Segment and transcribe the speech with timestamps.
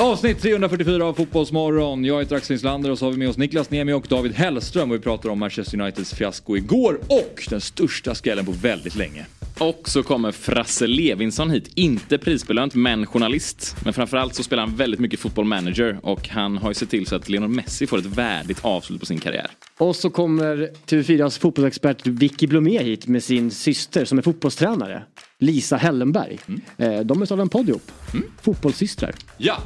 [0.00, 2.04] Avsnitt 344 av Fotbollsmorgon.
[2.04, 4.90] Jag heter Axel Inslander och så har vi med oss Niklas Niemi och David Hellström
[4.90, 9.26] och vi pratar om Manchester Uniteds fiasko igår och den största skrällen på väldigt länge.
[9.58, 11.70] Och så kommer Frasse Levinson hit.
[11.74, 13.76] Inte prisbelönt, men journalist.
[13.84, 17.06] Men framförallt så spelar han väldigt mycket fotboll manager och han har ju sett till
[17.06, 19.46] så att Lionel Messi får ett värdigt avslut på sin karriär.
[19.78, 25.02] Och så kommer TV4s fotbollsexpert Vicky Blomé hit med sin syster som är fotbollstränare.
[25.38, 26.38] Lisa Hellenberg.
[26.48, 27.06] Mm.
[27.06, 27.90] De är en podd ihop.
[28.14, 28.26] Mm.
[28.42, 29.14] Fotbollssystrar.
[29.36, 29.58] Ja!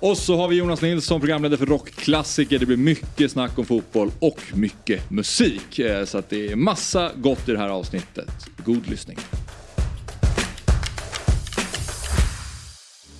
[0.00, 2.58] Och så har vi Jonas Nilsson, programledare för Rockklassiker.
[2.58, 5.78] Det blir mycket snack om fotboll och mycket musik.
[5.78, 8.30] Eh, så att det är massa gott i det här avsnittet.
[8.64, 9.18] God lyssning.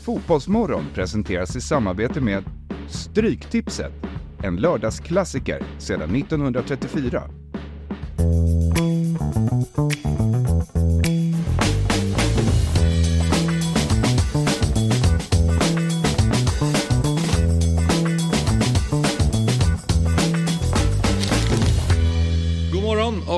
[0.03, 2.45] Fotbollsmorgon presenteras i samarbete med
[2.89, 3.93] Stryktipset.
[4.43, 7.23] En lördagsklassiker sedan 1934.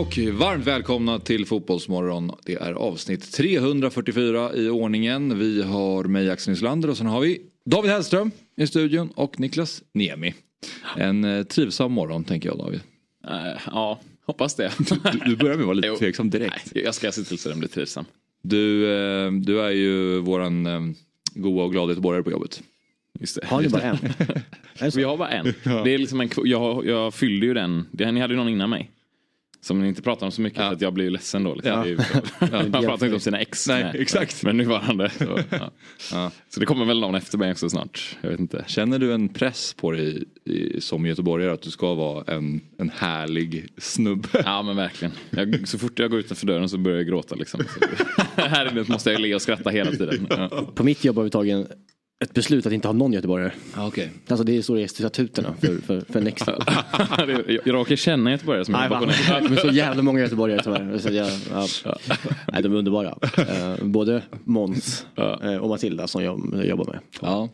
[0.01, 2.33] Och varmt välkomna till Fotbollsmorgon.
[2.45, 5.39] Det är avsnitt 344 i ordningen.
[5.39, 9.83] Vi har mig Axel Nislander och sen har vi David Hellström i studion och Niklas
[9.93, 10.35] Niemi.
[10.97, 12.81] En eh, trivsam morgon tänker jag David.
[13.31, 14.73] Uh, ja, hoppas det.
[14.79, 16.73] du, du börjar med att vara lite tveksam direkt.
[16.75, 18.05] Nej, jag ska se till så den blir trivsam.
[18.43, 20.95] Du, eh, du är ju våran
[21.35, 22.63] goa och glada göteborgare på jobbet.
[23.21, 23.47] Just det.
[23.47, 23.99] Har ni bara en?
[24.95, 25.55] Vi har bara en.
[25.65, 27.87] Det är liksom en jag, jag fyllde ju den.
[27.91, 28.91] Ni hade ju någon innan mig.
[29.63, 30.69] Som ni inte pratar om så mycket ja.
[30.69, 31.55] så att jag blir ju ledsen då.
[31.55, 31.97] Liksom.
[32.41, 32.47] Ja.
[32.69, 33.69] Man pratar inte om sina ex.
[33.69, 34.43] Nej, med, exakt.
[34.43, 35.11] Men nuvarande.
[35.11, 35.71] Så, ja.
[36.13, 36.31] ja.
[36.49, 38.17] så det kommer väl någon efter mig också snart.
[38.21, 38.65] Jag vet inte.
[38.67, 42.91] Känner du en press på dig i, som göteborgare att du ska vara en, en
[42.91, 44.29] härlig snubbe?
[44.45, 45.13] Ja men verkligen.
[45.31, 47.61] Jag, så fort jag går utanför dörren så börjar jag gråta liksom.
[48.37, 50.27] här inne måste jag le och skratta hela tiden.
[50.75, 51.67] På mitt jobb har vi tagit en
[52.25, 53.53] ett beslut att inte ha någon göteborgare.
[53.75, 54.09] Ah, okay.
[54.29, 56.47] Alltså det står i statuterna för, för, för Next.
[57.65, 59.31] jag råkar känna göteborgare som jobbar på Next.
[59.31, 60.99] Är så jävla många göteborgare tyvärr.
[60.99, 61.99] Så jag, ja.
[62.53, 63.19] Nej, de är underbara.
[63.39, 66.99] Uh, både Måns uh, och Matilda som jag jobbar med.
[67.21, 67.49] Ja,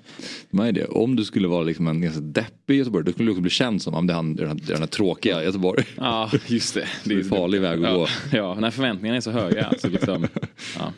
[0.51, 0.85] med det.
[0.85, 3.83] Om du skulle vara liksom en ganska deppig göteborgare då skulle du också bli känd
[3.83, 5.85] som om det är den, den här tråkiga Göteborg.
[5.97, 6.89] Ja, just det.
[7.05, 7.97] Det är en farlig väg att ja.
[7.97, 8.07] gå.
[8.33, 9.67] Ja, när förväntningarna är så höga.
[9.67, 10.27] Alltså, liksom,
[10.79, 10.93] ja.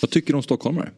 [0.00, 0.90] Vad tycker du om stockholmare?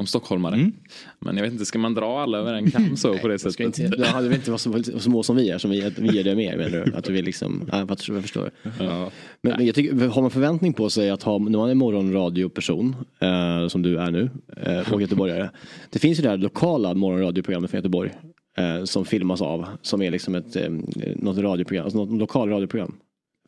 [0.00, 0.54] Om stockholmare.
[0.54, 0.72] Mm.
[1.18, 3.60] Men jag vet inte, ska man dra alla över en kam så på det sättet?
[3.60, 6.34] Inte, det hade inte vara så små som vi är, som vi, vi ger det
[6.34, 6.92] mer menar du?
[6.96, 8.50] Att vi liksom, ja, jag förstår.
[8.78, 9.10] Ja.
[9.42, 12.96] Men, men, jag tycker, har man förväntning på sig att ha, när man är morgonradioperson,
[13.20, 15.50] eh, som du är nu, eh, och göteborgare.
[15.90, 18.12] Det finns ju det här lokala morgonradioprogrammet från Göteborg.
[18.56, 20.70] Eh, som filmas av, som är liksom ett, eh,
[21.16, 22.94] något radioprogram, alltså något lokal radioprogram.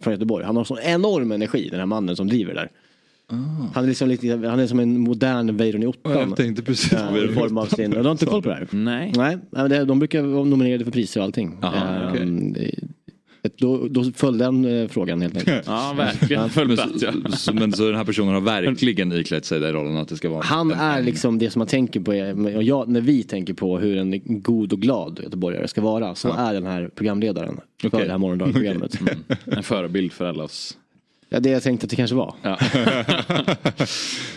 [0.01, 0.45] Från Göteborg.
[0.45, 2.71] Han har sån enorm energi, den här mannen som driver där.
[3.33, 3.35] Ah.
[3.75, 6.13] Han, är liksom lite, han är som en modern Weiron i ottan.
[6.13, 8.69] Jag tänkte precis ja, i form av sin, Du har inte koll på det här?
[8.71, 9.13] Nej.
[9.51, 11.59] Nej, de brukar vara nominerade för priser och allting.
[11.63, 12.73] Aha, um, okay.
[13.59, 15.63] Då, då föll den eh, frågan helt enkelt.
[15.67, 16.51] ja, verkligen.
[16.57, 16.65] Ja.
[16.65, 20.09] Men, så, så, men så den här personen har verkligen iklätt sig den rollen att
[20.09, 22.11] det ska vara Han en, är liksom det som man tänker på,
[22.57, 26.29] och jag, när vi tänker på hur en god och glad göteborgare ska vara, så
[26.29, 26.51] ja.
[26.51, 27.91] är den här programledaren okay.
[27.91, 29.01] för det här morgondagsprogrammet.
[29.03, 29.15] Okay.
[29.47, 29.59] Mm.
[29.59, 30.77] En förebild för alla oss
[31.29, 32.35] Ja, det jag tänkte att det kanske var.
[32.43, 32.59] Ja.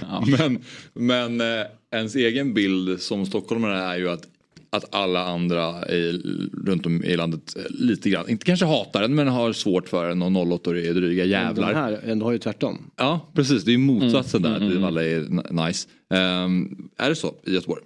[0.01, 0.23] ja.
[0.37, 0.59] Men,
[0.93, 4.23] men eh, ens egen bild som stockholmare är ju att,
[4.69, 6.21] att alla andra i,
[6.65, 10.07] runt om i landet eh, lite grann, inte kanske hatar den men har svårt för
[10.07, 11.65] den och 08 är dryga jävlar.
[11.65, 12.91] Men de här ändå har ju tvärtom.
[12.95, 14.51] Ja precis, det är ju motsatsen mm.
[14.51, 14.83] där, mm, mm.
[14.83, 15.87] alla är nice.
[16.09, 17.83] Um, är det så i Göteborg?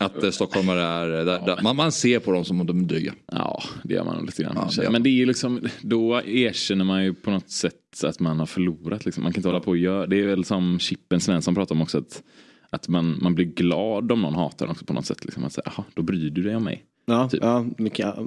[0.00, 2.80] Att eh, stockholmare är, där, ja, där, man, man ser på dem som om de
[2.80, 3.14] är dryga.
[3.32, 4.54] Ja det gör man lite grann.
[4.56, 8.20] Ja, det men det är ju liksom, då erkänner man ju på något sätt att
[8.20, 9.04] man har förlorat.
[9.04, 9.22] Liksom.
[9.22, 11.82] Man kan inte hålla på och göra, det är väl som Chippen Svensson pratar om
[11.82, 11.98] också.
[11.98, 12.22] Att,
[12.70, 15.24] att man, man blir glad om någon hatar en också på något sätt.
[15.24, 15.44] Liksom.
[15.44, 16.84] Att säga, då bryr du dig om mig.
[17.06, 17.40] Ja, typ.
[17.42, 17.66] ja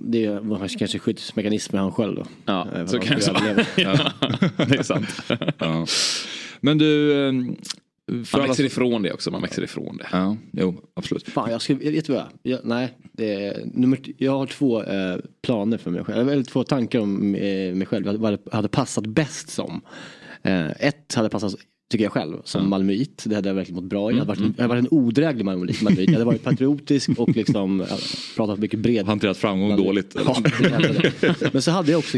[0.03, 2.25] det är kanske skyddsmekanism med han själv då.
[2.45, 3.31] Ja, eh, så kanske
[3.75, 4.11] ja,
[4.57, 5.23] det är sant.
[5.57, 5.85] ja.
[6.61, 7.55] Men du,
[8.07, 10.07] man växer ifrån det också, man växer ifrån det.
[10.11, 11.29] Ja, jo, absolut.
[11.29, 12.27] Fan, jag skulle, vet du vad?
[12.41, 16.63] Jag, nej, det är, nummer, jag har två eh, planer för mig själv, eller två
[16.63, 19.81] tankar om eh, mig själv, vad det hade passat bäst som.
[20.43, 21.55] Eh, ett hade passat
[21.91, 22.69] tycker jag själv, som mm.
[22.69, 23.23] malmöit.
[23.25, 24.13] Det hade jag verkligen mått bra i.
[24.13, 24.53] Jag hade varit, mm.
[24.57, 25.81] jag hade varit en odräglig malmöit.
[25.81, 27.85] Jag hade varit patriotisk och liksom
[28.35, 29.05] pratat mycket bred.
[29.05, 30.15] Hanterat framgång dåligt.
[30.25, 30.35] Ja,
[31.51, 32.17] Men så hade jag också,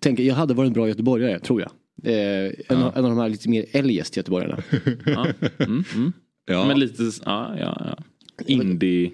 [0.00, 1.70] tänk, jag hade varit en bra göteborgare, tror jag.
[2.04, 2.76] Eh, en, ja.
[2.76, 4.62] av, en, av de här lite mer eljest göteborgarna.
[5.06, 5.26] ja.
[5.58, 6.12] Mm, mm.
[6.46, 6.66] ja.
[6.66, 8.04] Men lite, ja, ja, ja.
[8.46, 9.10] Indie.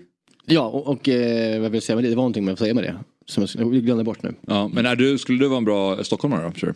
[0.46, 2.10] Ja, och, och eh, vad vill säga med det?
[2.10, 2.96] Det var någonting med att säga med det.
[3.26, 4.34] Som jag glömde bort nu.
[4.46, 6.52] Ja, men är du, skulle du vara en bra stockholmare då?
[6.60, 6.74] Sure.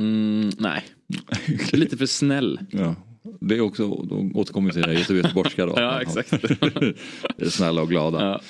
[0.00, 0.82] Mm, nej,
[1.72, 2.60] lite för snäll.
[2.70, 2.94] Ja.
[3.40, 5.72] det är också, då återkommer till det göteborgska då.
[5.76, 6.34] ja, exakt.
[7.48, 8.20] snälla och glada.
[8.20, 8.40] Ja.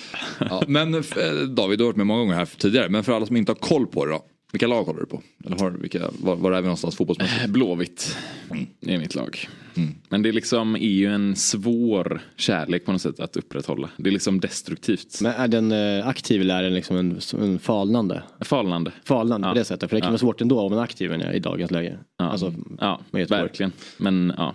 [0.51, 1.01] Ja, men eh,
[1.49, 3.57] David, du har varit med många gånger här tidigare, men för alla som inte har
[3.57, 4.25] koll på det då.
[4.53, 5.23] Vilka lag håller du på?
[5.45, 7.45] Eller har, vilka, var, var är vi någonstans fotbollsmässigt?
[7.45, 8.17] Eh, Blåvitt
[8.51, 8.67] mm.
[8.81, 9.49] är mitt lag.
[9.77, 9.95] Mm.
[10.09, 13.91] Men det liksom är ju en svår kärlek på något sätt att upprätthålla.
[13.97, 15.21] Det är liksom destruktivt.
[15.23, 18.23] Men är den eh, aktiv eller är den liksom en, en falnande?
[18.41, 18.93] Falnande.
[19.05, 19.53] Falnande ja.
[19.53, 19.91] på det sättet.
[19.91, 20.11] För det kan ja.
[20.11, 21.99] vara svårt ändå om en aktiv i dagens läge.
[22.19, 23.73] Ja, alltså, ja verkligen.
[23.97, 24.55] Men ja.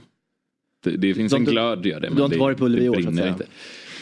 [0.83, 2.09] Det, det finns en glöd gör det.
[2.09, 3.29] Du har inte varit på Ullevi i år så att säga?
[3.29, 3.45] Inte.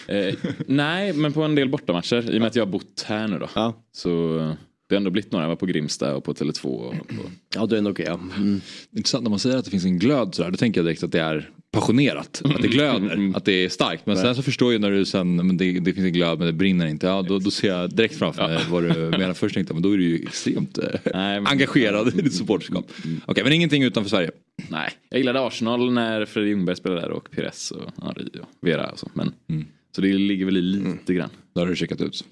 [0.08, 0.36] Eh,
[0.68, 2.32] nej, men på en del bortamatcher.
[2.32, 3.48] I och med att jag har bott här nu då.
[3.56, 3.74] Ja.
[3.92, 4.38] Så
[4.92, 5.44] det har ändå blivit några.
[5.44, 6.66] Jag var på Grimsta och på Tele2.
[6.66, 7.16] Och på...
[7.56, 8.12] Ja, det är ändå okej.
[8.12, 8.36] Okay, ja.
[8.38, 8.62] mm.
[8.96, 10.52] Intressant när man säger att det finns en glöd sådär.
[10.52, 12.42] Då tänker jag direkt att det är passionerat.
[12.46, 13.14] Att det glöder.
[13.14, 13.36] Mm.
[13.36, 14.06] Att det är starkt.
[14.06, 16.48] Men sen så förstår jag när du sen, men det, det finns en glöd men
[16.48, 17.08] det brinner inte.
[17.08, 19.34] Ja, då, då ser jag direkt framför mig vad du menar.
[19.34, 21.48] Först tänkte jag, men då är du ju extremt eh, Nej, men...
[21.48, 22.92] engagerad i ditt supporterskap.
[23.04, 23.18] Mm.
[23.18, 24.32] Okej, okay, men ingenting utanför Sverige?
[24.70, 28.90] Nej, jag gillade Arsenal när Fredrik Ljungberg spelade där och Pires och Henri och Vera
[28.90, 29.10] och så.
[29.14, 29.66] Men, mm.
[29.96, 31.00] Så det ligger väl i lite mm.
[31.08, 31.30] grann.
[31.54, 32.26] Då har du checkat ut.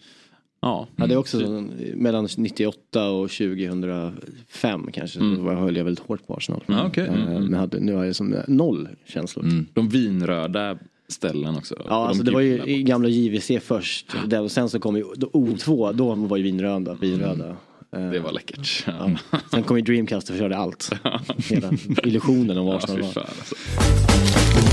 [0.61, 1.11] Ja, mm.
[1.11, 5.19] är också så, mellan 98 och 2005 kanske.
[5.19, 5.45] Mm.
[5.45, 6.63] Då höll jag väldigt hårt på Arsenal.
[6.67, 6.85] Mm.
[6.85, 7.07] Okay.
[7.07, 7.43] Mm.
[7.43, 9.45] Men hade, nu har jag som noll känslor.
[9.45, 9.65] Mm.
[9.73, 10.77] De vinröda
[11.07, 11.75] ställen också.
[11.87, 14.15] Ja, alltså de det var ju i gamla JVC först.
[14.31, 14.39] Ja.
[14.39, 16.93] Och sen så kom ju O2, då var ju vinröda.
[16.93, 17.55] vinröda.
[17.91, 18.11] Mm.
[18.11, 18.83] Det var läckert.
[18.87, 19.11] Ja.
[19.51, 20.91] Sen kom ju Dreamcast och förstörde allt.
[21.49, 21.71] Hela
[22.03, 24.68] illusionen om Arsenal ja, var.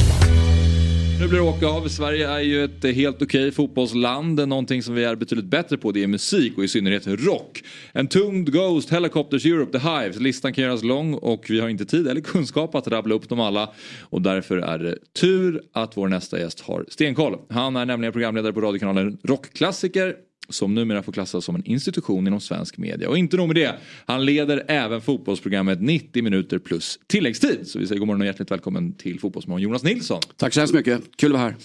[1.20, 1.88] Nu blir det åka av.
[1.88, 4.48] Sverige är ju ett helt okej fotbollsland.
[4.48, 7.62] Någonting som vi är betydligt bättre på det är musik och i synnerhet rock.
[7.92, 10.20] En Entombed Ghost, Helicopters Europe, The Hives.
[10.20, 13.40] Listan kan göras lång och vi har inte tid eller kunskap att rabbla upp dem
[13.40, 13.70] alla.
[14.00, 17.38] Och därför är det tur att vår nästa gäst har stenkoll.
[17.50, 20.14] Han är nämligen programledare på radiokanalen Rockklassiker
[20.48, 23.08] som numera får klassas som en institution inom svensk media.
[23.08, 23.74] Och inte nog med det,
[24.06, 27.58] han leder även fotbollsprogrammet 90 minuter plus tilläggstid.
[27.64, 30.20] Så vi säger god morgon och hjärtligt välkommen till Fotbollsmorgon Jonas Nilsson.
[30.36, 31.56] Tack så hemskt mycket, kul att vara här.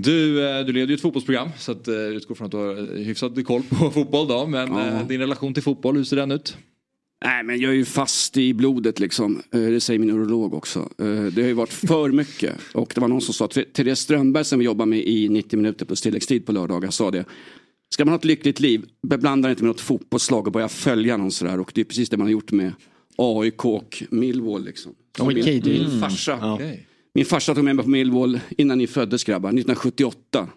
[0.00, 2.56] Du, eh, du leder ju ett fotbollsprogram så att, jag eh, utgår från att du
[2.56, 4.46] har hyfsat koll på fotboll då.
[4.46, 4.86] Men ja.
[4.86, 6.56] Eh, din relation till fotboll, hur ser den ut?
[7.24, 9.42] Nej men jag är ju fast i blodet liksom.
[9.50, 10.88] Det säger min urolog också.
[11.32, 12.54] Det har ju varit för mycket.
[12.74, 15.86] Och det var någon som sa, Therese Strömberg som vi jobbar med i 90 minuter
[15.86, 17.24] plus tilläggstid på lördagar sa det.
[17.88, 21.30] Ska man ha ett lyckligt liv, beblanda inte med något fotbollslag och börja följa någon
[21.30, 21.60] sådär.
[21.60, 22.72] Och det är precis det man har gjort med
[23.16, 24.64] AIK och Millwall.
[24.64, 24.94] Liksom.
[25.18, 25.60] Oh, okay.
[25.64, 26.78] min, min, farsa, okay.
[27.14, 30.48] min farsa tog med mig på Millwall innan ni föddes grabbar, 1978.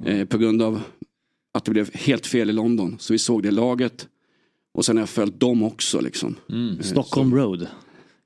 [0.00, 0.20] Mm.
[0.20, 0.80] Eh, på grund av
[1.52, 2.96] att det blev helt fel i London.
[2.98, 4.08] Så vi såg det laget.
[4.74, 6.00] Och sen har jag följt dem också.
[6.00, 6.36] Liksom.
[6.48, 6.76] Mm.
[6.78, 7.36] Eh, Stockholm så.
[7.36, 7.66] Road.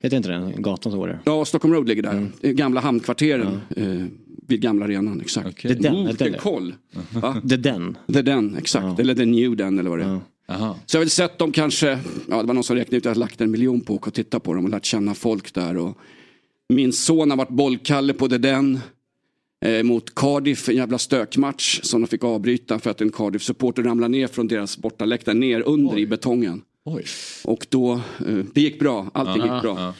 [0.01, 1.19] Heter inte den gatan som går där?
[1.25, 2.11] Ja, Stockholm Road ligger där.
[2.11, 2.31] Mm.
[2.41, 3.59] Gamla hamnkvarteren.
[3.75, 3.81] Ja.
[3.81, 4.05] Eh,
[4.47, 5.47] vid gamla arenan, exakt.
[5.47, 5.73] Okay.
[5.73, 6.75] Det är den, oh, vilken koll!
[7.43, 7.97] Det är den?
[8.07, 8.85] Det är den, exakt.
[8.85, 8.95] Ja.
[8.99, 10.19] Eller the new den eller vad det är.
[10.47, 10.79] Ja.
[10.85, 11.99] Så jag har väl sett dem kanske,
[12.29, 14.39] ja det var någon som räknade ut att jag lagt en miljon på att titta
[14.39, 15.77] på dem och lärt känna folk där.
[15.77, 15.97] Och
[16.69, 18.79] min son har varit bollkalle på det den.
[19.65, 24.11] Eh, mot Cardiff, en jävla stökmatch som de fick avbryta för att en Cardiff-supporter ramlade
[24.11, 26.01] ner från deras bortaläktare ner under Oj.
[26.01, 26.61] i betongen.
[26.85, 27.03] Oj.
[27.43, 27.93] Och då,
[28.27, 29.79] eh, det gick bra, allting Aha, gick bra.
[29.79, 29.93] Ja.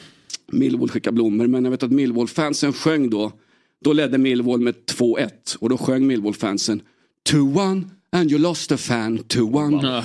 [0.46, 3.32] Millwall skickade blommor men jag vet att Millwall-fansen sjöng då
[3.84, 6.80] då ledde Millwall med 2-1 och då sjöng Millwall-fansen
[7.30, 10.04] 2-1 and you lost a fan 2-1.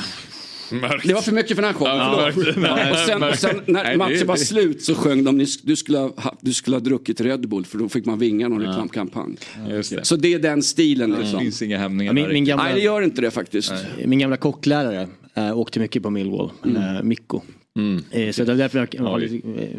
[0.71, 1.07] Mörkt.
[1.07, 1.97] Det var för mycket för den här showen,
[2.63, 6.37] ja, och, sen, och sen när matchen var slut så sjöng de du skulle, ha,
[6.41, 8.69] du skulle ha druckit Red Bull för då fick man vinga någon ja.
[8.69, 9.37] reklamkampanj.
[9.69, 11.11] Ja, så det är den stilen.
[11.11, 11.39] Liksom.
[11.39, 13.71] Det finns inga hämningar min, min gamla, Nej det gör inte det faktiskt.
[13.97, 14.07] Nej.
[14.07, 16.95] Min gamla kocklärare äh, åkte mycket på Millwall, mm.
[16.95, 17.41] äh, Mikko.
[17.79, 18.03] Mm.
[18.11, 19.19] Eh, så det var därför jag, ja,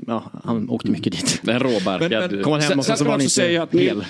[0.07, 1.41] ja, han åkte mycket dit.
[1.45, 2.43] Den råbarkad.
[2.43, 4.05] Kom han hem och så, så var han inte säga att hel.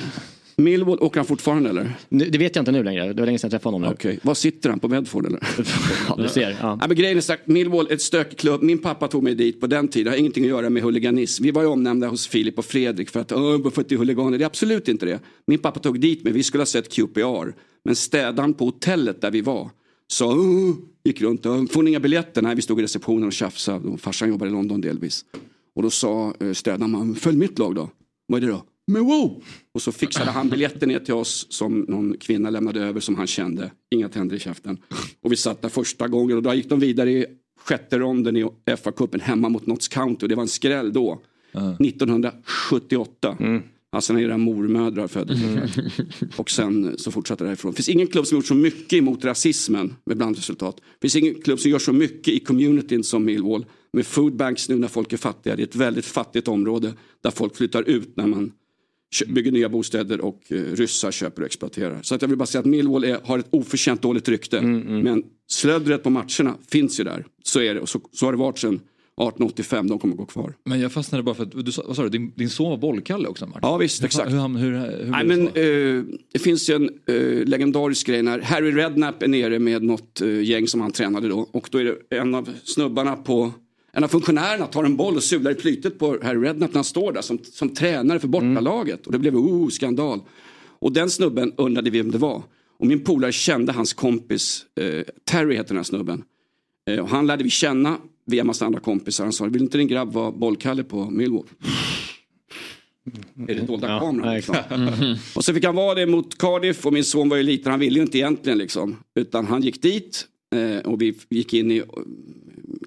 [0.56, 1.92] Millwall, åker han fortfarande eller?
[2.08, 3.92] Nu, det vet jag inte nu längre, det var länge sedan jag träffade honom.
[3.92, 4.20] Okej, okay.
[4.22, 4.78] Var sitter han?
[4.78, 5.40] På Medford eller?
[6.08, 6.50] ja, du ser.
[6.60, 6.78] Ja.
[6.80, 8.62] Ja, men grejen är sagt, Millwall är ett stökig klubb.
[8.62, 11.44] Min pappa tog mig dit på den tiden, det har ingenting att göra med huliganism.
[11.44, 13.28] Vi var ju omnämnda hos Filip och Fredrik för att,
[13.74, 14.38] för att det är huliganer.
[14.38, 15.20] Det är absolut inte det.
[15.46, 17.54] Min pappa tog dit mig, vi skulle ha sett QPR.
[17.84, 19.70] Men städaren på hotellet där vi var
[20.12, 20.36] sa,
[21.04, 22.42] gick runt, får ni inga biljetter?
[22.42, 23.98] Nej, vi stod i receptionen och tjafsade.
[23.98, 25.24] Farsan jobbade i London delvis.
[25.74, 27.90] Och då sa eh, städaren, följ mitt lag då.
[28.26, 28.62] Vad är det då?
[28.86, 29.42] Men wow!
[29.74, 33.26] Och så fixade han biljetter ner till oss som någon kvinna lämnade över som han
[33.26, 33.70] kände.
[33.90, 34.78] Inga tänder i käften.
[35.20, 37.26] Och vi satt där första gången och då gick de vidare i
[37.60, 40.24] sjätte ronden i FA-cupen hemma mot Notts County.
[40.24, 41.20] Och det var en skräll då.
[41.56, 41.80] Uh.
[41.80, 43.36] 1978.
[43.40, 43.62] Mm.
[43.94, 45.42] Alltså när era mormödrar föddes.
[45.42, 45.68] Mm.
[46.36, 47.70] Och sen så fortsatte det därifrån.
[47.72, 50.76] Det finns ingen klubb som gjort så mycket emot rasismen med blandresultat.
[50.76, 53.66] Det finns ingen klubb som gör så mycket i communityn som Millwall.
[53.92, 55.56] Med foodbanks nu när folk är fattiga.
[55.56, 58.52] Det är ett väldigt fattigt område där folk flyttar ut när man
[59.26, 62.02] bygger nya bostäder och eh, ryssar köper och exploaterar.
[62.02, 64.58] Så att jag vill bara säga att Millwall är, har ett oförtjänt dåligt rykte.
[64.58, 65.00] Mm, mm.
[65.00, 67.26] Men slöddret på matcherna finns ju där.
[67.42, 68.80] Så är det och så, så har det varit sedan
[69.22, 70.54] 1885, de kommer gå kvar.
[70.64, 72.76] Men jag fastnade bara för att, du, sa- vad sa du, din, din son var
[72.76, 73.60] bollkalle också Martin?
[73.62, 74.32] Ja visst, exakt.
[74.32, 78.40] hur, hur, hur, hur Nej, men, eh, det finns ju en eh, legendarisk grej när
[78.40, 81.48] Harry Redknapp är nere med något eh, gäng som han tränade då.
[81.52, 83.52] Och då är det en av snubbarna på
[83.92, 86.84] en av funktionärerna tar en boll och sular i plytet på Harry Redknapp när han
[86.84, 89.06] står där som, som tränare för bortalaget.
[89.06, 90.20] Och det blev oh, skandal.
[90.78, 92.42] Och den snubben undrade vi vem det var.
[92.78, 96.24] Och min polare kände hans kompis, eh, Terry heter den här snubben.
[96.90, 99.24] Eh, och han lärde vi känna via massa andra kompisar.
[99.24, 101.46] Han sa, vill inte din grabb vara bollkalle på Millwall?
[103.48, 104.34] Är det dolda Ja, kameran?
[104.34, 104.54] liksom?
[104.54, 105.36] exakt.
[105.36, 107.80] Och så fick han vara det mot Cardiff och min son var ju liten, han
[107.80, 108.96] ville ju inte egentligen liksom.
[109.14, 111.84] Utan han gick dit eh, och vi gick in i eh,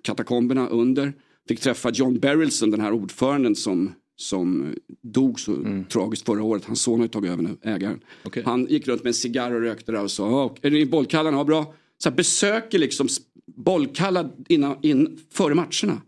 [0.01, 1.13] katakomberna under.
[1.48, 6.65] Fick träffa John Berylson, den här ordföranden som, som dog så tragiskt förra året.
[6.65, 8.00] Hans son har ju tagit över nu, ägaren.
[8.24, 8.44] Okej.
[8.46, 11.38] Han gick runt med en cigarr och rökte där och sa, "Ja, är ni bollkallarna?
[11.38, 11.74] Ja, bra.
[11.98, 13.08] Så besöker liksom
[13.55, 16.01] bollkallar innan, in, före matcherna.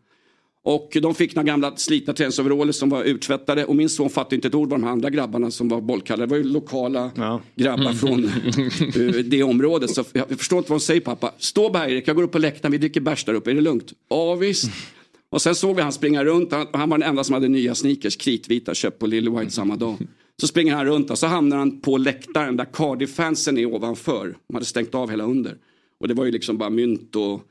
[0.63, 4.47] Och de fick några gamla slitna träningsoveraller som var uttvättade och min son fattade inte
[4.47, 6.25] ett ord vad de andra grabbarna som var bollkallar.
[6.25, 7.41] Det var ju lokala Ja.
[7.55, 9.89] grabbar från eh, det området.
[9.89, 11.31] Så jag förstår inte vad de säger pappa.
[11.37, 13.61] Stå bara Erik, jag går upp på läktaren, vi dricker bärs där uppe, är det
[13.61, 13.93] lugnt?
[14.09, 14.71] Ja visst.
[15.29, 17.75] Och sen såg vi han springa runt, han, han var den enda som hade nya
[17.75, 19.97] sneakers, kritvita, köpt på Lily White samma dag.
[20.41, 24.35] Så springer han runt och så hamnar han på läktaren där Cardiff-fansen är ovanför.
[24.47, 25.55] De hade stängt av hela under.
[25.99, 27.41] Och det var ju liksom bara mynt och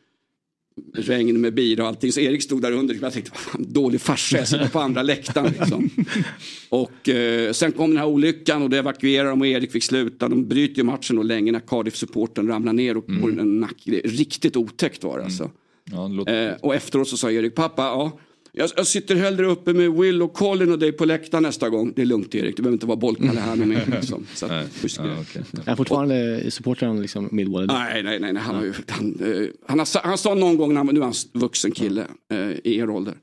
[0.94, 2.12] regn med bira och allting.
[2.12, 2.98] Så Erik stod där under.
[3.02, 5.52] Jag tänkte, dålig farsa, jag sitter på andra läktaren.
[5.58, 5.90] Liksom.
[6.68, 10.28] Och eh, sen kom den här olyckan och det evakuerade de och Erik fick sluta.
[10.28, 13.82] De bryter ju matchen då länge när Cardiff-supporten ramlar ner och får en nack.
[14.04, 15.50] Riktigt otäckt var det alltså.
[15.92, 16.48] Ja, det låter...
[16.48, 18.18] Eh, och efteråt så sa Erik, pappa, ja,
[18.58, 21.92] jag, jag sitter hellre uppe med Will och Colin och dig på läktaren nästa gång.
[21.96, 23.86] Det är lugnt Erik, du behöver inte vara bollkalle här med mig.
[23.86, 24.26] Liksom.
[24.34, 24.66] Så grej.
[24.98, 25.42] ja, okej.
[25.64, 27.66] Är fortfarande supportar han liksom Millwall?
[27.66, 28.32] Nej, nej, nej.
[28.32, 28.42] nej.
[28.42, 31.00] Han, har ju, han, eh, han, har, sa- han sa någon gång, när han, nu
[31.00, 33.14] är han en vuxen kille eh, i er ålder.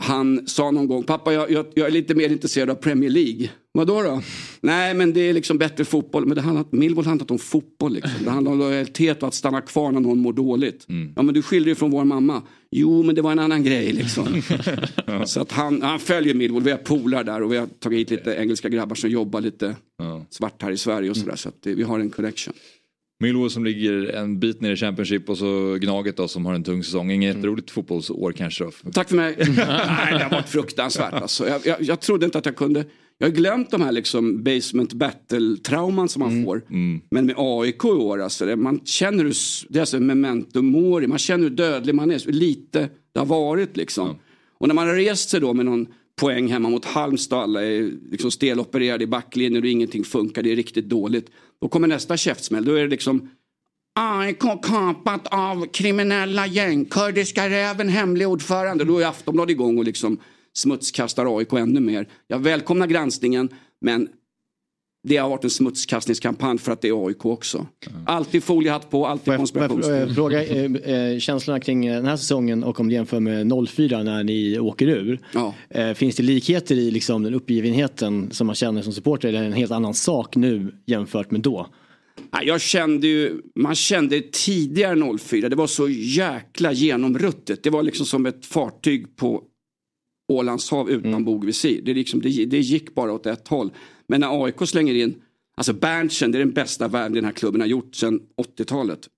[0.00, 3.50] Han sa någon gång, pappa jag, jag, jag är lite mer intresserad av Premier League.
[3.78, 4.22] Vadå då?
[4.60, 6.26] Nej men det är liksom bättre fotboll.
[6.26, 7.92] Men det handlar, Millwall handlar inte om fotboll.
[7.92, 8.24] Liksom.
[8.24, 10.86] Det handlar om lojalitet och att stanna kvar när någon mår dåligt.
[11.16, 12.42] Ja men du skiljer dig från vår mamma.
[12.70, 14.42] Jo men det var en annan grej liksom.
[15.26, 16.62] Så att han, han följer Millwall.
[16.62, 19.76] Vi har polar där och vi har tagit hit lite engelska grabbar som jobbar lite
[19.98, 20.26] Ja.
[20.30, 21.36] svart här i Sverige och sådär.
[21.36, 22.54] Så att det, vi har en connection.
[23.20, 26.64] Millwall som ligger en bit ner i Championship och så Gnaget då som har en
[26.64, 27.10] tung säsong.
[27.10, 28.70] Inget jätteroligt fotbollsår kanske då.
[28.92, 29.34] Tack för mig.
[29.38, 29.56] Nej,
[30.12, 31.12] det har varit fruktansvärt.
[31.12, 31.48] Alltså.
[31.48, 32.84] Jag, jag, jag trodde inte att jag kunde.
[33.18, 36.62] Jag har glömt de här liksom basement battle-trauman som man får.
[37.10, 39.36] Men med AIK i år, alltså, det, man känner hur,
[39.68, 43.26] det är alltså memento mori, man känner hur dödlig man är, hur lite det har
[43.26, 44.16] varit liksom.
[44.58, 45.86] Och när man har rest sig då med någon
[46.20, 50.56] poäng hemma mot Halmstad, alla är liksom stelopererade i backlinjen och ingenting funkar, det är
[50.56, 51.30] riktigt dåligt.
[51.60, 53.28] Då kommer nästa käftsmäll, då är det liksom
[54.00, 56.84] AIK kapat av kriminella gäng.
[56.84, 58.84] Kurdiska räven hemlig ordförande.
[58.84, 60.18] Då är Aftonbladet igång och liksom
[60.58, 62.08] smutskastar AIK ännu mer.
[62.26, 63.48] Jag välkomnar granskningen
[63.80, 64.08] men
[65.08, 67.66] det har varit en smutskastningskampanj för att det är AIK också.
[68.06, 70.08] Alltid foliehatt på, alltid konspirationsteorier.
[70.08, 73.52] eh, fråga eh, eh, känslorna kring eh, den här säsongen och om du jämför med
[73.68, 75.20] 04 när ni åker ur.
[75.34, 75.54] Ja.
[75.70, 79.42] Eh, finns det likheter i liksom, den uppgivenheten som man känner som supporter eller är
[79.42, 81.66] det en helt annan sak nu jämfört med då?
[82.42, 87.62] Jag kände ju, man kände tidigare 04, det var så jäkla genomruttet.
[87.62, 89.42] Det var liksom som ett fartyg på
[90.28, 91.82] Ålands hav utan bogvisir.
[91.82, 93.70] Det, liksom, det, det gick bara åt ett håll.
[94.06, 95.14] Men när AIK slänger in,
[95.56, 98.20] alltså Berntsen, det är den bästa värvning den här klubben har gjort sedan
[98.58, 99.08] 80-talet.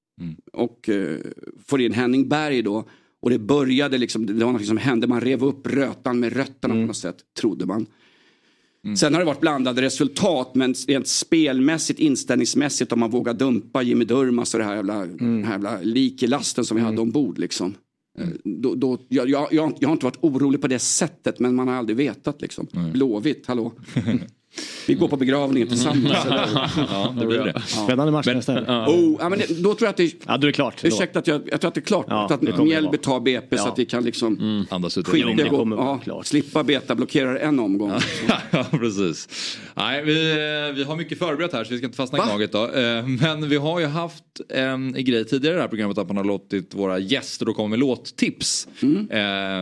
[0.53, 1.19] Och eh,
[1.67, 2.85] får in Henning Berg då.
[3.23, 6.75] Och det började liksom, det var något som hände, man rev upp rötan med rötterna
[6.75, 7.87] på något sätt, trodde man.
[8.97, 14.05] Sen har det varit blandade resultat men rent spelmässigt, inställningsmässigt om man vågar dumpa Jimmy
[14.05, 17.75] Durmaz och det här jävla, den här jävla likelasten som vi hade ombord liksom.
[18.45, 21.75] Då, då, jag, jag, jag, har inte varit orolig på det sättet men man har
[21.75, 22.67] aldrig vetat liksom.
[22.93, 23.73] Blåvitt, hallå.
[24.87, 26.17] Vi går på begravningen tillsammans.
[26.91, 27.61] Ja, det blir det.
[27.67, 28.67] Spännande match nästa helg.
[28.67, 30.85] Oh, ja, men det, då tror jag att det Ja, då är det klart.
[30.85, 32.07] Ursäkta att jag, jag tror att det är klart.
[32.09, 33.69] Ja, det att kommer det Mjällby tar BP så Ja.
[33.73, 35.07] att vi kan liksom Andas ut.
[35.13, 36.27] det gå, ja, klart.
[36.27, 37.93] slippa beta blockera en omgång.
[38.51, 39.29] ja, precis.
[39.75, 42.23] Nej, vi, eh, vi har mycket förberett här så vi ska inte fastna i?
[42.23, 42.65] Gnaget då.
[42.73, 46.17] Eh, Men vi har ju haft en grej tidigare i det här programmet att man
[46.17, 48.69] har låtit våra gäster då komma med låttips.
[48.83, 48.97] Mm.
[49.11, 49.17] eh,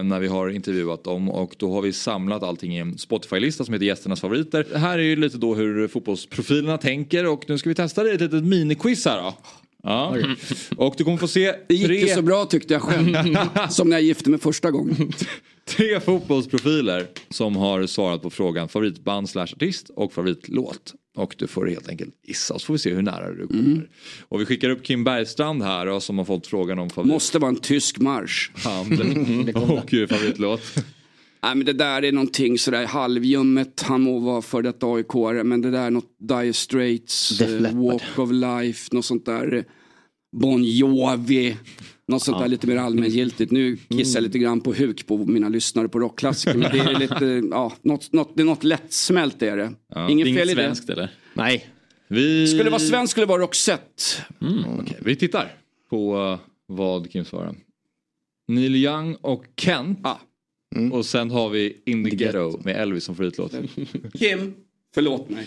[0.04, 3.74] När vi har intervjuat dem och då har vi samlat allting i en Spotify-lista som
[3.74, 4.66] heter gästernas favoriter.
[4.78, 8.14] Här är ju lite då hur fotbollsprofilerna tänker och nu ska vi testa det i
[8.14, 9.34] ett litet miniquiz här då.
[9.82, 10.16] Ja.
[10.76, 13.16] Och du kommer få se Det gick tre, så bra tyckte jag själv.
[13.70, 15.12] Som när jag gifte mig första gången.
[15.64, 20.94] tre fotbollsprofiler som har svarat på frågan favoritband slash artist och favoritlåt.
[21.16, 23.88] Och du får helt enkelt gissa och så får vi se hur nära du kommer.
[24.28, 27.12] Och vi skickar upp Kim Bergstrand här då, som har fått frågan om favorit.
[27.12, 28.50] Måste vara en tysk marsch.
[28.54, 29.00] Hand
[29.54, 30.60] och eh, favoritlåt.
[31.42, 33.82] Nej men det där är någonting sådär halvljummet.
[33.82, 35.14] Han må vara för detta aik
[35.44, 37.76] men det där är något Dire Straits, eh.
[37.76, 39.64] Walk of Life, något sånt där
[40.32, 41.56] Bon Jovi.
[42.08, 43.52] Något sånt där lite mer allmängiltigt.
[43.52, 46.58] Nu kissar jag lite grann på huk på mina lyssnare på rockklassiker.
[46.58, 49.72] Men det är lite, ja, något, något, det är något lättsmält är det.
[50.08, 50.62] Inget Inget fel i det.
[50.62, 51.10] svenskt eller?
[51.34, 51.66] Nej.
[52.08, 52.46] Vi...
[52.46, 54.02] Skulle det vara svenskt skulle det vara Roxette.
[54.80, 55.52] Okej, vi tittar
[55.90, 57.54] på eh, vad Kim svarar.
[58.48, 60.00] Neil Young och Kent.
[60.02, 60.16] Ah.
[60.92, 63.52] Och sen har vi In the Ghetto med Elvis som favoritlåt.
[64.18, 64.54] Kim,
[64.94, 65.46] förlåt mig.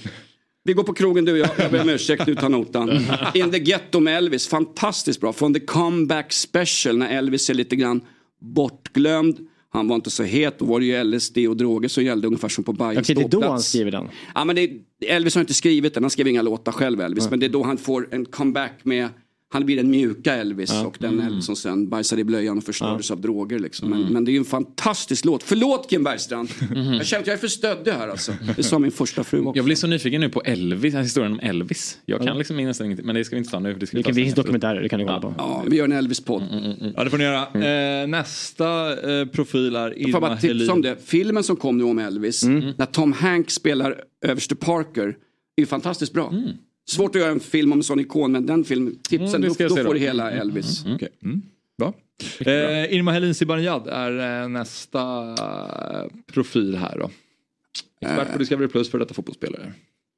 [0.63, 2.89] Vi går på krogen du och jag, jag ber om ursäkt, du tar notan.
[3.33, 5.33] In the Ghetto med Elvis, fantastiskt bra.
[5.33, 8.01] Från The Comeback Special när Elvis är lite grann
[8.41, 9.47] bortglömd.
[9.69, 12.49] Han var inte så het, då var det ju LSD och droger som gällde ungefär
[12.49, 13.69] som på Bajens Okej, det är då han ståplats.
[13.69, 14.07] skriver den.
[14.35, 14.71] Ja, men det,
[15.07, 17.29] Elvis har inte skrivit den, han skrev inga låtar själv Elvis.
[17.29, 19.09] Men det är då han får en comeback med
[19.53, 23.11] han blir den mjuka Elvis och den Elvis som sen bajsade i blöjan och förstördes
[23.11, 23.59] av droger.
[23.59, 23.89] Liksom.
[23.89, 25.43] Men, men det är ju en fantastisk låt.
[25.43, 26.49] Förlåt Kim Bergstrand.
[26.97, 28.33] Jag känner att jag är för stöddig här alltså.
[28.55, 29.57] Det sa min första fru också.
[29.57, 31.97] Jag blir så nyfiken nu på Elvis, historien om Elvis.
[32.05, 33.73] Jag kan liksom nästan ingenting, men det ska vi inte ta nu.
[33.73, 34.35] Det, ska vi Det efteråt.
[34.35, 35.33] dokumentärer, det kan du kolla på.
[35.37, 36.43] Ja, vi gör en Elvis-podd.
[36.95, 38.01] Ja det får ni göra.
[38.01, 38.89] Eh, nästa
[39.19, 40.97] eh, profil är Får jag Irma bara tipsa om det.
[41.05, 45.07] Filmen som kom nu om Elvis, när Tom Hanks spelar överste Parker,
[45.55, 46.33] är ju fantastiskt bra.
[46.89, 49.47] Svårt att göra en film om en sån ikon, men den filmen, tipsen, Mm, det
[49.47, 50.85] då, jag då får du hela Elvis.
[50.95, 51.41] Okej, mm.
[51.77, 51.93] Bra.
[52.39, 57.09] Eh, Irma Helin Zibanejad är eh, nästa eh, profil här då.
[58.01, 59.63] Expert på Discovery Plus för detta fotbollsspelare.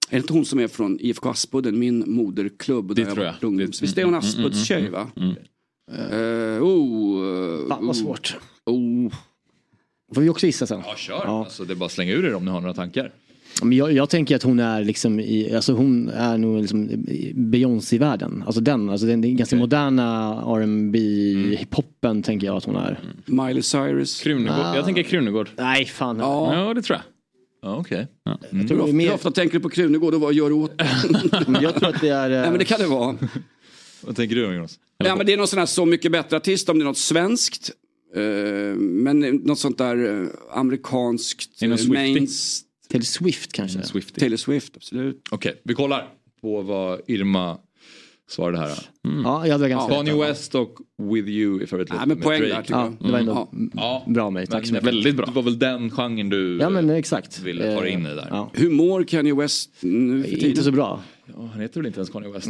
[0.10, 2.96] Är det inte hon som är från IFK Aspudden, min moderklubb?
[2.96, 3.32] där tror jag.
[3.34, 5.12] varit ungdoms- Det- Visst är hon Aspudds tjej va?
[5.92, 8.38] Eh, oh, Fan vad oh, svårt.
[8.66, 9.14] oh.
[10.16, 10.82] Får vi också gissa sen?
[10.86, 13.12] Ja kör, Alltså, det är bara att slänga ur er om ni har några tankar.
[13.62, 17.34] Men jag, jag tänker att hon är liksom i, alltså hon är nog liksom i
[17.36, 18.44] Beyoncé-världen.
[18.46, 21.00] Alltså den, alltså den, den ganska moderna R&B
[21.58, 23.00] hiphopen tänker jag att hon är.
[23.26, 24.22] Miley Cyrus.
[24.22, 24.76] Krunegård.
[24.76, 25.50] Jag tänker Krunegård.
[25.58, 26.20] Nej fan.
[26.20, 26.56] Ja.
[26.56, 27.04] Ja, det tror jag.
[27.70, 28.08] Ja, okej.
[28.24, 30.72] Jag, Hur ofta, mer, hur ofta tänker du på Krunegård och vad gör du åt
[31.48, 32.30] men jag tror att det är...
[32.30, 33.16] eh, Nej men det kan det vara.
[34.06, 34.80] Vad tänker du Jonas?
[34.98, 36.98] Ja, men det är någon sån här Så mycket bättre artist om det är något
[36.98, 37.72] svenskt.
[38.16, 38.22] Eh,
[38.80, 40.28] men något sånt där eh,
[40.58, 41.62] amerikanskt.
[41.62, 41.68] Är
[42.94, 43.84] eh, Taylor Swift kanske.
[43.84, 44.20] Swiftie.
[44.20, 45.22] Taylor Swift, absolut.
[45.32, 46.08] Okej, vi kollar
[46.42, 47.58] på vad Irma
[48.30, 48.72] svarade här.
[49.24, 52.54] Ja, jag hade ganska Kanye West och With You i Nej, men poäng Drake.
[52.54, 53.08] där tycker Ja, jag.
[53.08, 53.70] det var ändå Ja.
[53.74, 54.48] Ja, bra mig.
[54.48, 54.88] Tack så mycket.
[54.88, 55.26] Väldigt bra.
[55.26, 57.40] Det var väl den genren du Ja men exakt.
[57.42, 58.28] ville ta dig in i där.
[58.30, 58.52] Ja.
[58.54, 60.64] Hur mår Kanye West nu för Inte tiden?
[60.64, 61.02] så bra.
[61.26, 62.48] Ja, han heter väl inte ens Kanye West?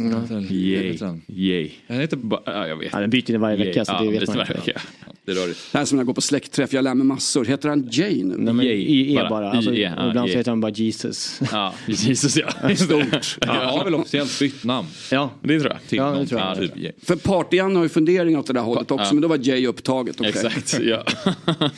[0.50, 0.98] Yay.
[1.00, 1.70] Han Yay.
[1.88, 2.16] Han heter...
[2.16, 2.92] Ba- Ja, jag vet.
[2.92, 4.80] Ja, den byter ju varje vecka så ja, det vet det man inte.
[5.24, 5.58] Det är rörigt.
[5.72, 7.44] Det här är som när jag går på släktträff, jag lär mig massor.
[7.44, 8.34] Heter han Jay nu?
[8.38, 9.28] Nej, men Yay, i e bara.
[9.28, 9.50] bara.
[9.50, 10.36] Alltså, I, ja, ibland så yay.
[10.38, 11.40] heter han bara Jesus.
[11.52, 12.48] Ja, Jesus ja.
[12.76, 13.38] Stort.
[13.40, 15.30] Jag har väl officiellt bytt namn ja.
[15.42, 15.88] Det tror jag.
[15.88, 16.58] till Ja, det tror jag.
[16.74, 17.04] typ.
[17.06, 19.12] För Party-Jan har ju funderingar åt det där hållet också, Ja.
[19.12, 20.20] men då var Jay upptaget.
[20.20, 20.28] okej.
[20.30, 21.04] Exakt, ja.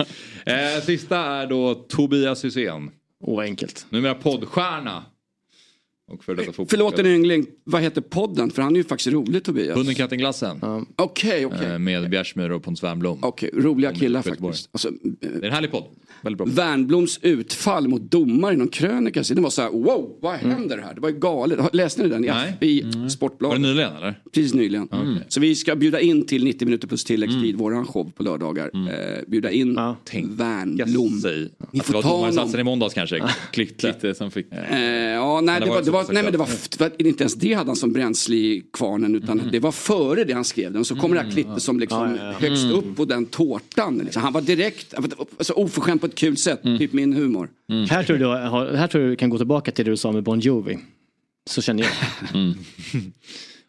[0.52, 2.90] Eh, sista är då Tobias Hysén.
[3.22, 3.87] Åh, enkelt.
[3.90, 5.04] Numera poddstjärna.
[6.09, 8.51] Och för detta Förlåt en yngling, vad heter podden?
[8.51, 9.77] För han är ju faktiskt rolig Tobias.
[9.77, 10.61] Hunden, katten, glassen.
[10.97, 11.66] Okej, okej.
[11.66, 13.19] Eh, Med Bjärsmyr och Pontus Wernbloom.
[13.23, 14.69] Okej, roliga killar faktiskt.
[14.73, 14.90] Alltså,
[15.21, 15.85] Det är en härlig podd.
[16.26, 16.64] Väldigt bra.
[16.64, 19.22] Wernbloms utfall mot domare i någon krönika.
[19.34, 20.50] Det var så här, wow, vad Mm.
[20.50, 20.94] händer här?
[20.94, 21.58] Det var ju galet.
[21.72, 22.56] Läste ni den i, Nej.
[22.60, 23.60] i Var det Sportbladet?
[23.60, 24.20] nyligen eller?
[24.34, 24.88] Precis nyligen.
[25.28, 28.70] Så vi ska bjuda in till 90 minuter plus tilläggstid, våran show på lördagar.
[28.74, 29.96] Eh, bjuda in Ja.
[30.24, 31.20] Wernbloom.
[31.20, 31.40] Säg.
[31.42, 32.60] Ni Det får ta honom.
[32.60, 33.22] i måndas kanske.
[33.52, 34.46] Klitte som fick...
[34.52, 36.48] Eh, ja, nej, det det var det så nej, men det var,
[36.98, 40.32] det inte ens det hade han som bränsle i kvarnen utan det var före det
[40.32, 40.84] han skrev den.
[40.84, 43.98] Så kommer det här klippet som liksom högst upp på den tårtan.
[44.04, 44.22] Liksom.
[44.22, 44.94] Han var direkt,
[45.38, 47.50] alltså, oförskämd på ett kul sätt, typ min humor.
[47.90, 50.22] Här, tror jag, du här tror du kan gå tillbaka till det du sa med
[50.22, 50.79] Bon Jovi.
[51.50, 51.92] Så känner jag.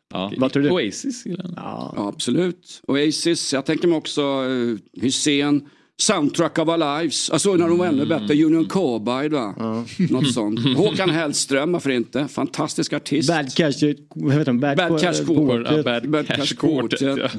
[0.10, 0.32] Ja.
[0.38, 0.70] Vad tror du?
[0.70, 1.24] Oasis.
[1.26, 1.36] Ja.
[1.56, 2.82] Ja, absolut.
[2.88, 5.70] Oasis, jag tänker mig också uh, Hussein.
[6.02, 7.30] Soundtrack of our lives.
[7.30, 8.44] Alltså när de var ännu bättre.
[8.44, 9.56] Union Carbide va?
[9.98, 10.60] Något sånt.
[10.78, 12.28] Håkan Hellström, varför inte?
[12.28, 13.30] Fantastisk artist.
[13.30, 14.54] Bad Cash, vad heter?
[14.54, 15.78] Bad, Bad Cash Quartet.
[15.78, 17.02] Ja, Bad, Bad Cash Quartet.
[17.02, 17.30] Ja.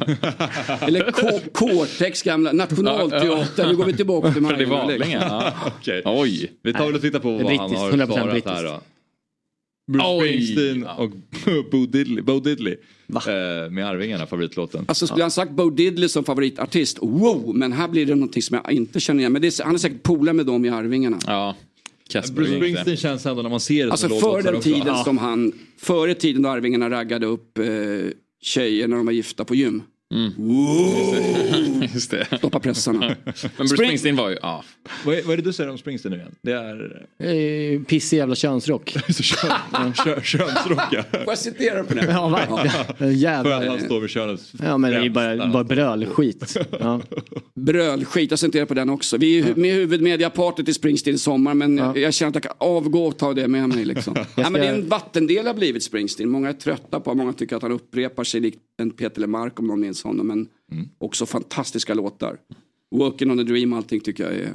[0.86, 1.10] Eller
[1.52, 3.68] Cortex gamla Nationalteatern.
[3.68, 4.42] Nu går vi tillbaka till
[5.12, 5.52] ja.
[5.66, 6.02] Okej.
[6.04, 6.52] Oj.
[6.62, 8.80] Vi tar väl och tittar på vad han har 100% svarat här då.
[9.88, 10.28] Bruce Oj.
[10.28, 10.94] Springsteen Ja.
[10.94, 11.10] och
[11.70, 12.72] Bo Diddley, Bo Diddley
[13.08, 14.84] eh, med Arvingarna, favoritlåten.
[14.88, 17.52] Alltså skulle han sagt Bo Diddley som favoritartist, wow!
[17.56, 19.32] Men här blir det någonting som jag inte känner igen.
[19.32, 21.18] Men det är, han är säkert polare med dem i Arvingarna.
[21.26, 21.56] Ja.
[22.10, 22.56] Kasper Bruce.
[22.56, 24.70] Springsteen känns ändå när man ser det Alltså som för låtlåtar den också.
[24.72, 27.64] tiden som han, före tiden då Arvingarna raggade upp eh,
[28.42, 29.82] tjejer när de var gifta på gym.
[31.94, 32.26] Just det.
[32.38, 33.00] Stoppa pressarna.
[33.00, 33.16] Men
[33.56, 34.64] Bruce Springsteen var ju, ja.
[35.04, 36.34] Vad är, vad är det du säger om Springsteen nu igen?
[36.42, 38.96] Det är Eh, Pissig jävla könsrock.
[39.08, 39.50] så kön,
[40.04, 41.04] kö, könsrocka.
[41.10, 42.04] Får jag citera på det?
[42.10, 43.44] Ja, verkligen.
[43.44, 46.56] För att han står vid könets Ja men det är bara, bara brölskit.
[46.80, 47.00] Ja.
[47.54, 49.16] Brölskit, jag citerar på den också.
[49.16, 52.52] Vi är ju med huvudmediapartet i Springsteen i sommar men jag känner att jag kan
[52.58, 53.84] avgå och ta det med mig.
[53.84, 54.16] Liksom.
[54.36, 56.28] ja, men det är en vattendel har blivit Springsteen.
[56.28, 59.66] Många är trötta på många tycker att han upprepar sig likt en Peter LeMarc om
[59.66, 60.26] någon minns honom.
[60.26, 60.48] Men
[60.98, 62.36] också fantastiska låtar.
[62.90, 64.52] Working on a dream allting tycker jag är...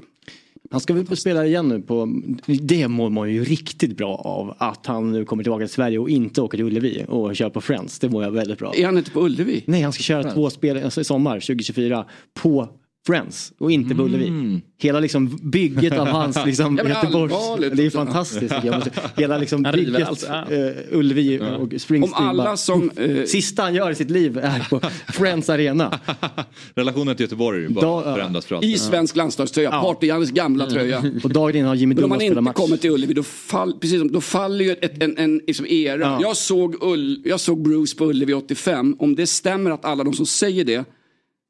[0.71, 4.55] Han ska väl spela igen nu på, det mår man ju riktigt bra av.
[4.57, 7.61] Att han nu kommer tillbaka till Sverige och inte åker till Ullevi och kör på
[7.61, 7.99] Friends.
[7.99, 8.75] Det mår jag väldigt bra av.
[8.75, 9.63] Är han inte på Ullevi?
[9.67, 12.69] Nej, han ska köra två spel i sommar 2024 på
[13.07, 14.61] Friends och inte på Ullevi.
[14.81, 17.33] Hela liksom bygget av hans liksom, Ja, Göteborgs...
[17.77, 18.55] Det är fantastiskt.
[18.63, 18.83] Jag
[19.17, 20.25] hela liksom Han bygget, allt.
[20.29, 20.45] Ja.
[20.57, 22.27] uh, Ullevi och Om Springsteen.
[22.27, 22.91] alla bara- som...
[22.95, 24.81] Eh, Sista han gör i sitt liv är på
[25.13, 25.99] Friends Arena.
[26.75, 28.15] Relationen till Göteborg bara Da- ja.
[28.15, 28.69] förändras för alltid.
[28.69, 31.03] I svensk landslagströja, Party-Jannes gamla tröja.
[31.23, 32.55] Och dagen innan har Jimmy Men om Dunne man spelat inte match.
[32.55, 35.99] kommer till Ullevi då, fall, precis som, då faller ju ett, en, en liksom era.
[36.01, 36.17] Ja.
[36.21, 38.95] Jag, såg Ull, jag såg Bruce på Ullevi 85.
[38.99, 40.85] Om det stämmer att alla de som säger det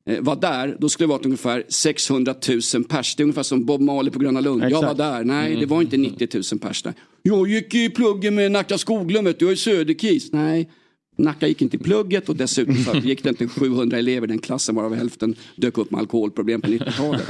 [0.06, 2.36] var där, då skulle det varit ungefär 600
[2.74, 3.16] 000 pers.
[3.16, 4.64] Det är ungefär som Bob Marley på Gröna Lund.
[4.64, 5.00] Jag Exakt.
[5.00, 5.24] var där.
[5.24, 6.94] Nej, det var inte 90 000 pers där.
[7.22, 10.32] Jag gick i pluggen med Nacka Skoglund, vet du, jag är Söderkis.
[10.32, 10.70] Nej,
[11.18, 14.40] Nacka gick inte i plugget och dessutom så gick det inte 700 elever i den
[14.40, 17.22] klassen varav hälften dök upp med alkoholproblem på 90-talet.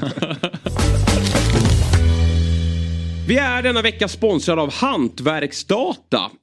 [3.28, 6.32] Vi är denna vecka sponsrade av Hantverksdata.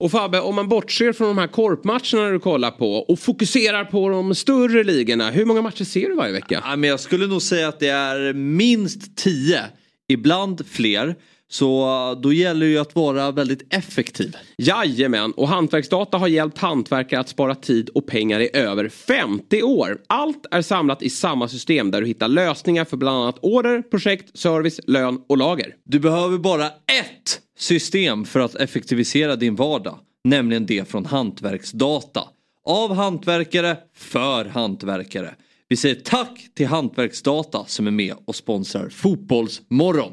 [0.00, 4.08] Och Fabbe, om man bortser från de här korpmatcherna du kollar på och fokuserar på
[4.08, 5.30] de större ligorna.
[5.30, 6.62] Hur många matcher ser du varje vecka?
[6.64, 9.64] Ja, men jag skulle nog säga att det är minst tio,
[10.08, 11.14] ibland fler.
[11.50, 11.86] Så
[12.22, 14.36] då gäller det ju att vara väldigt effektiv.
[14.58, 19.98] Jajamän, och Hantverksdata har hjälpt hantverkare att spara tid och pengar i över 50 år.
[20.06, 24.38] Allt är samlat i samma system där du hittar lösningar för bland annat order, projekt,
[24.38, 25.74] service, lön och lager.
[25.84, 29.98] Du behöver bara ett system för att effektivisera din vardag.
[30.24, 32.28] Nämligen det från Hantverksdata.
[32.64, 35.34] Av hantverkare, för hantverkare.
[35.68, 40.12] Vi säger tack till Hantverksdata som är med och sponsrar Fotbollsmorgon.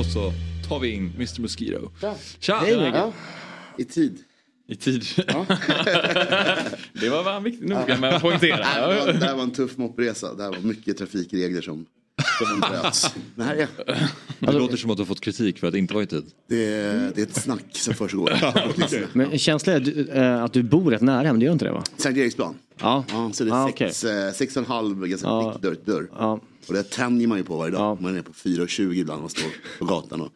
[0.00, 0.32] Och så
[0.68, 1.90] tar vi in Mr Mosquito.
[2.38, 2.56] Tja!
[2.56, 3.12] Hej,
[3.78, 4.18] I tid.
[4.68, 5.04] I tid.
[7.00, 8.56] det var vad han noga med att poängtera.
[8.56, 10.34] Det här, var, det här var en tuff moppresa.
[10.34, 11.86] Det här var mycket trafikregler som,
[13.34, 13.68] Men jag.
[14.38, 16.24] Det låter som att du har fått kritik för att inte vara i tid.
[16.48, 18.32] Det är, det är ett snack som försiggår.
[19.16, 21.72] Men känslan är du, eh, att du bor rätt nära hem, det gör inte det
[21.72, 21.82] va?
[21.96, 22.54] Sankt Eriksplan.
[22.80, 23.04] Ja.
[23.10, 25.52] Ja, så det är Ah, sex, eh, sex och en halv ganska Ja.
[25.62, 25.68] ja.
[25.68, 26.10] dörr, dörr.
[26.18, 26.40] Ja.
[26.68, 27.80] Och det tänjer man ju på varje dag.
[27.80, 27.98] Ja.
[28.02, 30.28] Man är på 4.20 ibland och står på gatan och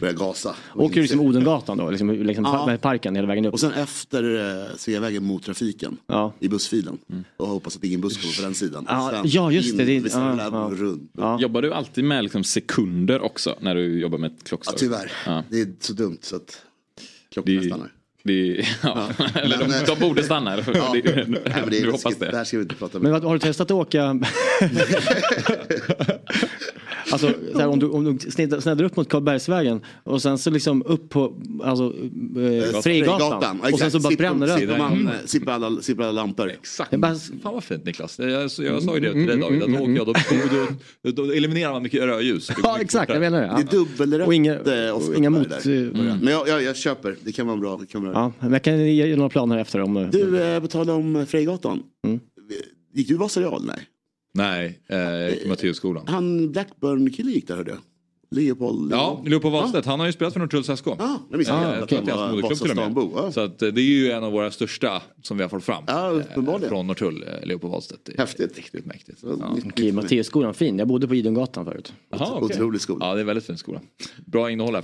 [0.00, 0.54] börjar gasa.
[0.62, 2.66] Och Åker du liksom Odengatan då, liksom, liksom Ja.
[2.66, 3.52] med parken hela vägen upp?
[3.54, 4.38] Och sen efter
[4.70, 6.32] eh, Sveavägen mot trafiken Ja.
[6.40, 6.98] i bussfilen.
[7.36, 8.84] Och hoppas att ingen buss kommer på den sidan.
[8.88, 11.22] Ja, Sen ja, just det, in det- ja, 7-Eleven ja.
[11.22, 11.40] Ja.
[11.40, 14.76] Jobbar du alltid med liksom sekunder också när du jobbar med ett Ja, klockslag?
[14.78, 15.12] tyvärr.
[15.26, 15.44] Ja.
[15.48, 16.62] Det är så dumt så att
[17.32, 17.92] klockorna Det- stannar.
[18.22, 19.08] Det, ja.
[19.34, 20.56] Eller Men, de, de borde stanna.
[20.56, 20.62] Ja.
[20.64, 20.72] Det,
[21.28, 22.16] Nej, det är du hoppas.
[22.16, 22.36] Det det.
[22.36, 23.02] här ska vi inte prata om.
[23.02, 24.00] Men vad, har du testat att åka...
[27.12, 30.82] alltså så här, om du, om du sneddar, upp mot Karlbergsvägen och sen så liksom
[30.86, 31.84] upp på alltså,
[32.74, 33.60] eh, Frejgatan.
[33.72, 34.78] Och sen så bara bränner det.
[34.78, 35.08] Man,
[35.48, 36.48] eh, alla, sippar alla lampor.
[36.50, 36.96] Exakt.
[36.96, 38.18] Bara- Fan vad fint Niklas.
[38.18, 39.62] Jag, jag, jag sa ju det till dig David.
[39.62, 40.12] Att då, åker jag, då,
[41.02, 42.50] då, då, då eliminerar man mycket rödljus.
[42.62, 43.46] Ja exakt, jag menar det.
[43.46, 43.66] Det är Ja.
[43.70, 45.50] dubbelrätt Och inga, eh, och inga på mot...
[45.52, 45.72] eh,
[46.22, 47.76] Men jag, jag, jag köper, det kan vara bra.
[47.76, 48.20] Det kan vara bra.
[48.22, 49.96] Ja, men jag kan ge några planer efter om...
[49.96, 51.82] eh, Du, eh, på tal om Frejgatan.
[52.06, 52.20] Mm.
[52.94, 53.64] Gick du Vasareal?
[53.66, 53.76] Nej.
[54.32, 56.08] Nej, eh, Matteusskolan.
[56.08, 57.80] Han Blackburn-killen gick där hörde jag.
[58.30, 58.92] Leopold.
[58.92, 59.86] Ja, Leopold Wahlstedt.
[59.86, 60.86] Han har ju spelat för Norrtulls SK.
[60.86, 61.18] Jag var
[62.38, 62.94] moderklubb till och med.
[62.94, 63.12] Vasastanbo.
[63.16, 63.32] Ja.
[63.32, 65.84] Så att, eh, det är ju en av våra största som vi har fått fram.
[65.88, 66.68] Eh, uppenbarligen.
[66.68, 68.10] Från Norrtull, eh, Leopold Wahlstedt.
[68.18, 68.56] Häftigt.
[68.56, 69.18] Riktigt mäktigt.
[69.22, 69.28] Ja.
[69.40, 69.56] Ja.
[69.66, 70.78] Okej, Matteusskolan, fin.
[70.78, 71.92] Jag bodde på Idungatan förut.
[72.10, 72.44] Jaha, okej.
[72.56, 73.06] Otrolig skola.
[73.06, 73.80] Ja, det är väldigt fin skola.
[74.26, 74.82] Bra innehåll här.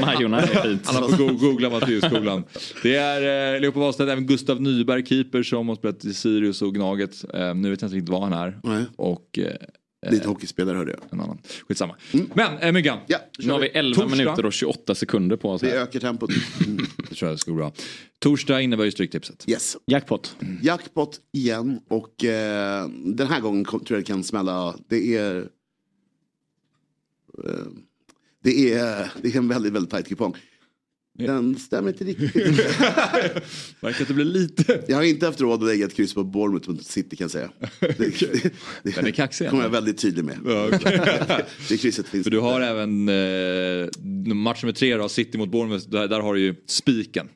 [0.00, 0.88] Majorna är fint.
[0.88, 2.44] Alla får go- googla Matteusskolan.
[2.82, 6.74] Det är eh, Leopold Wahlstedt, även Gustav Nyberg, keeper som har spelat i Sirius och
[6.74, 7.24] Gnaget.
[7.34, 8.60] Eh, nu vet jag inte riktigt vad han är.
[8.62, 8.84] Nej.
[8.96, 9.46] Och eh,
[10.10, 11.00] Lite hockeyspelare hörde jag.
[11.10, 11.38] en annan.
[11.68, 11.96] Skitsamma.
[12.34, 12.98] Men eh, Myggan.
[13.06, 14.16] Ja, Nu har vi 11 Torsdag.
[14.16, 15.62] minuter och 28 sekunder på oss.
[15.62, 15.76] Vi Här.
[15.76, 16.30] ökar tempot.
[17.08, 17.72] Det tror jag ska gå bra.
[18.18, 19.44] Torsdag innebär ju Stryktipset.
[19.48, 19.76] Yes.
[19.86, 20.36] Jackpot.
[20.62, 24.74] Jackpot igen och eh, den här gången tror jag det kan smälla.
[24.88, 25.36] Det är...
[27.44, 27.50] Eh,
[28.44, 30.36] det är, det är en väldigt, väldigt tajt kupong.
[31.18, 32.36] Den stämmer inte riktigt.
[33.80, 34.84] Verkar att det blir lite...
[34.88, 37.30] Jag har inte haft råd att lägga ett kryss på Bournemouth mot City kan jag
[37.30, 37.50] säga.
[37.80, 37.96] Det,
[38.82, 40.38] det, Den är kaxig, kommer jag väldigt tydlig med.
[40.46, 41.00] Ja, okej.
[41.68, 45.88] det krysset finns För du har även eh, match nummer tre då, City mot Bournemouth.
[45.88, 47.28] Där, där har du ju spiken.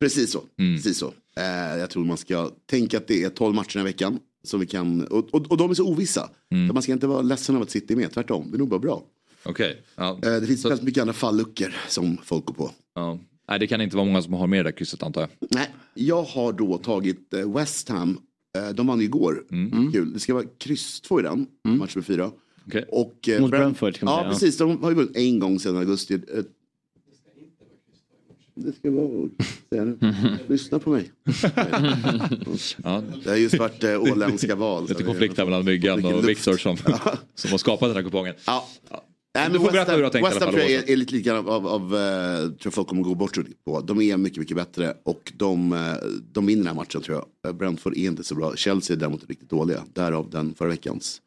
[0.00, 0.42] Precis så.
[0.58, 0.76] Mm.
[0.76, 1.14] Precis så.
[1.36, 4.18] Eh, jag tror man ska tänka att det är 12 matcher i veckan.
[4.44, 6.30] Som vi kan, och, och, och de är så ovissa.
[6.50, 6.68] Mm.
[6.68, 8.50] Så man ska inte vara ledsen av att City är med, tvärtom.
[8.50, 9.04] Det är nog bara bra.
[9.44, 9.82] Okej.
[9.96, 10.10] Ja.
[10.22, 12.70] Eh, det finns väldigt mycket andra falluckor som folk går på.
[12.94, 13.18] Ja.
[13.48, 15.30] Nej, det kan inte vara många som har med det där krysset antar jag.
[15.50, 18.18] Nej, jag har då tagit eh, West Ham.
[18.58, 19.44] Eh, de vann ju igår.
[19.50, 19.92] Mm.
[19.92, 20.12] Kul.
[20.12, 22.30] Det ska vara kryss två i den, match med fyra.
[22.66, 22.84] Okej.
[22.88, 24.30] Och, Mot Brent- Brentford, kan man Ja, säga.
[24.32, 24.56] precis.
[24.58, 26.18] De har ju vunnit en gång sedan augusti.
[28.54, 29.28] Det ska vara...
[29.70, 29.98] Säger jag nu.
[30.48, 31.10] Lyssna på mig.
[32.84, 33.02] Ja.
[33.24, 34.86] Det har just varit eh, åländska val.
[34.86, 36.28] så Lite konflikt här mellan Myggan och.
[36.28, 36.76] Viktor som,
[37.34, 38.34] som har skapat den här kupongen.
[38.46, 38.68] Ja.
[39.34, 40.90] Nej, Du men får West berätta hur du har tänkt West Ham tror jag är,
[40.90, 43.80] är lite lite grann av, av eh, tror jag folk kommer gå bort på.
[43.80, 45.94] De är mycket, mycket bättre och de, eh,
[46.32, 47.50] de vinner den här matchen tror jag.
[47.50, 48.56] Eh, Brentford är inte så bra.
[48.56, 49.84] Chelsea är däremot riktigt dåliga.
[49.92, 51.20] Därav den förra veckans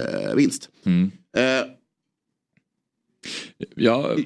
[0.00, 0.70] eh, vinst.
[0.84, 1.10] Mm.
[1.36, 1.42] Eh,
[3.74, 4.16] Ja,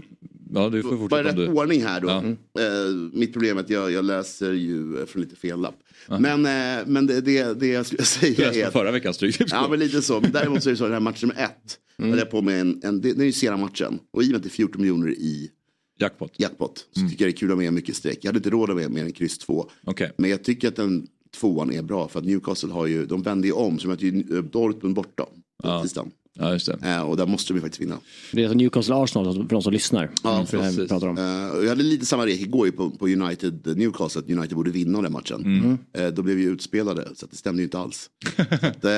[0.54, 1.60] ja, du får bara fortsätta rätt om du...
[1.60, 2.08] ordning här då.
[2.08, 2.22] Ja.
[2.62, 5.74] Eh, mitt problem är att jag, jag läser ju från lite fel lapp.
[6.08, 9.58] Men, eh, men det, det, det jag skulle säga läste är att förra veckans Stryktipset.
[9.62, 10.20] Ja men lite så.
[10.20, 11.78] Men däremot så är det så, den här matchen nummer ett.
[11.98, 12.18] Mm.
[12.18, 13.98] Jag på med en, en, det, det är ju sena matchen.
[14.12, 15.50] Och i och med att det är 14 miljoner i
[16.00, 16.32] Jackpot.
[16.38, 16.86] jackpot.
[16.92, 18.18] Så tycker jag det är kul att ha med mycket streck.
[18.20, 19.70] Jag hade inte råd att med mer än kryss två.
[19.84, 20.12] Okej.
[20.16, 21.06] Men jag tycker att den
[21.40, 22.08] tvåan är bra.
[22.08, 23.78] För att Newcastle har ju, de vänder ju om.
[23.78, 25.22] Så de möter ju Dortmund borta.
[25.62, 25.82] På Ja.
[25.82, 26.10] tisdagen.
[26.38, 26.78] Ja, just det.
[26.82, 27.98] Eh, och där måste de ju faktiskt vinna.
[28.32, 30.10] Det är alltså Newcastle Arsenal för de som lyssnar.
[30.22, 30.88] Ja, vi precis.
[30.88, 31.18] pratar om.
[31.18, 31.24] Eh,
[31.62, 34.18] jag hade lite samma rek igår på, på United Newcastle.
[34.20, 35.44] Att United borde vinna den matchen.
[35.44, 35.78] Mm.
[35.92, 37.08] Eh, då blev vi utspelade.
[37.14, 38.10] Så att det stämde ju inte alls.
[38.62, 38.90] att, eh,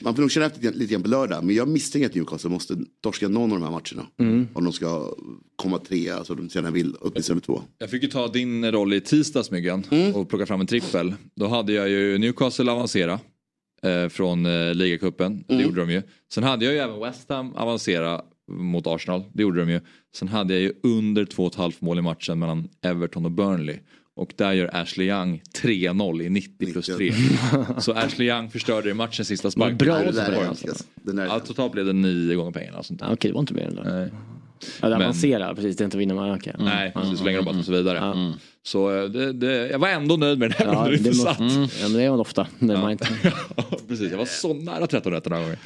[0.00, 1.44] man får nog känna efter lite, grann på lördag.
[1.44, 4.46] Men jag misstänker att Newcastle måste torska någon av de här matcherna.
[4.54, 5.12] Om de ska
[5.56, 6.16] komma trea.
[6.16, 7.62] Alltså de senare vill åtminstone två.
[7.78, 10.14] Jag fick ju ta din roll i tisdags Myggan Mm.
[10.14, 11.14] och plocka fram en trippel.
[11.34, 13.20] Då hade jag ju Newcastle avancera
[13.82, 15.44] eh, från eh, ligacupen.
[15.48, 15.64] Det Mm.
[15.66, 16.02] gjorde de ju.
[16.32, 19.24] Sen hade jag ju även West Ham avancera mot Arsenal.
[19.32, 19.80] Det gjorde de ju.
[20.16, 23.76] Sen hade jag ju under 2,5 mål i matchen mellan Everton och Burnley.
[24.16, 27.12] Och där gör Ashley Young 3-0 i 90 plus 3.
[27.78, 29.76] Så Ashley Young förstörde i matchen sista sparken.
[29.76, 30.66] Bra det där är alltså.
[30.94, 32.78] Den där är Ja, totalt blev det nio gånger pengarna.
[33.00, 34.10] Okej, det var inte mer än det.
[34.82, 35.76] Ja, det Men- avancerar, precis.
[35.76, 36.56] Det är inte att vinna man ökar.
[36.58, 38.34] Nej, precis, så länge de bara och så vidare.
[38.62, 40.74] Så eh, det, det, jag var ändå nöjd med den här.
[40.74, 41.72] Ja, det är det, inte må, sant.
[41.80, 42.46] ja, men det är man ofta.
[42.58, 43.08] Man inte...
[43.56, 44.10] Ja, precis.
[44.10, 45.56] Jag var så nära 13 rätt den här gången.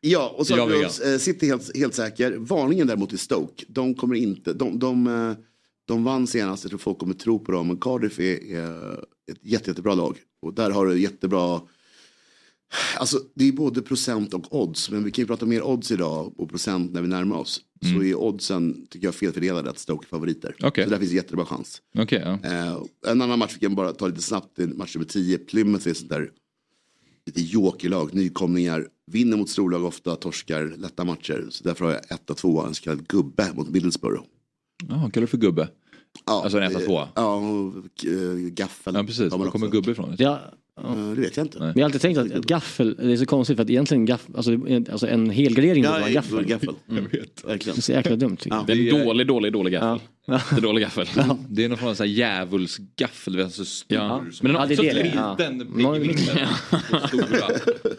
[0.00, 0.86] Ja, och så Jag har vi vegan.
[0.88, 2.34] oss, eh, City helt, helt säker.
[2.38, 3.64] Varningen däremot är Stoke.
[3.68, 5.36] De kommer inte, de, de, eh,
[5.88, 7.66] de vann senast, jag tror folk kommer tro på dem.
[7.68, 8.92] Men Cardiff är, är
[9.32, 10.16] ett jätte, jättebra lag.
[10.42, 11.60] Och där har du jättebra,
[12.96, 14.90] alltså det är både procent och odds.
[14.90, 17.60] Men vi kan ju prata mer odds idag och procent när vi närmar oss.
[17.94, 20.54] Så är oddsen, tycker jag, felfördelade att Stoke är favoriter.
[20.62, 20.84] Okej.
[20.84, 21.82] Så där finns jättebra chans.
[21.98, 22.50] Okej, ja.
[22.50, 25.38] Eh, en annan match vi kan bara ta lite snabbt, det är match nummer 10.
[25.38, 26.30] Plymouth är sånt där
[27.26, 28.88] lite jokerlag, nykomlingar.
[29.12, 31.46] Vinner mot storlag ofta, torskar lätta matcher.
[31.50, 34.22] Så därför har jag 1-2, en så kallad gubbe mot Middlesbrough.
[34.88, 35.68] Jaha, kallar du för gubbe?
[36.26, 37.06] Ja, Alltså en 1-2?
[37.14, 38.94] Ja, och eh, gaffel.
[38.94, 39.32] Ja, precis.
[39.32, 40.14] Var kommer gubbe ifrån?
[40.18, 40.40] Ja, Eh,
[41.14, 41.58] Det vet jag inte.
[41.58, 44.04] men jag har alltid tänkt att, att gaffel, det är så konstigt för att egentligen
[44.04, 46.44] gaffel, alltså, en- alltså en helgardering borde Ja, vara en gaffel.
[46.44, 46.68] gaffel.
[46.68, 46.74] gaffel.
[46.86, 47.64] Jag vet.
[47.64, 48.66] Det är så jäkla dumt jag.
[48.66, 50.00] Det är en dålig, dålig, dålig gaffel.
[50.26, 50.40] Ja.
[50.50, 51.06] Det är dålig gaffel.
[51.48, 53.98] Det är någon form av så här djävulsgaffel, du vet, så stor.
[53.98, 54.18] Ja.
[54.18, 55.36] Men den Ja, har det är också det, ja.
[55.98, 56.38] liten
[56.90, 57.08] Ja.
[57.08, 57.50] Stora.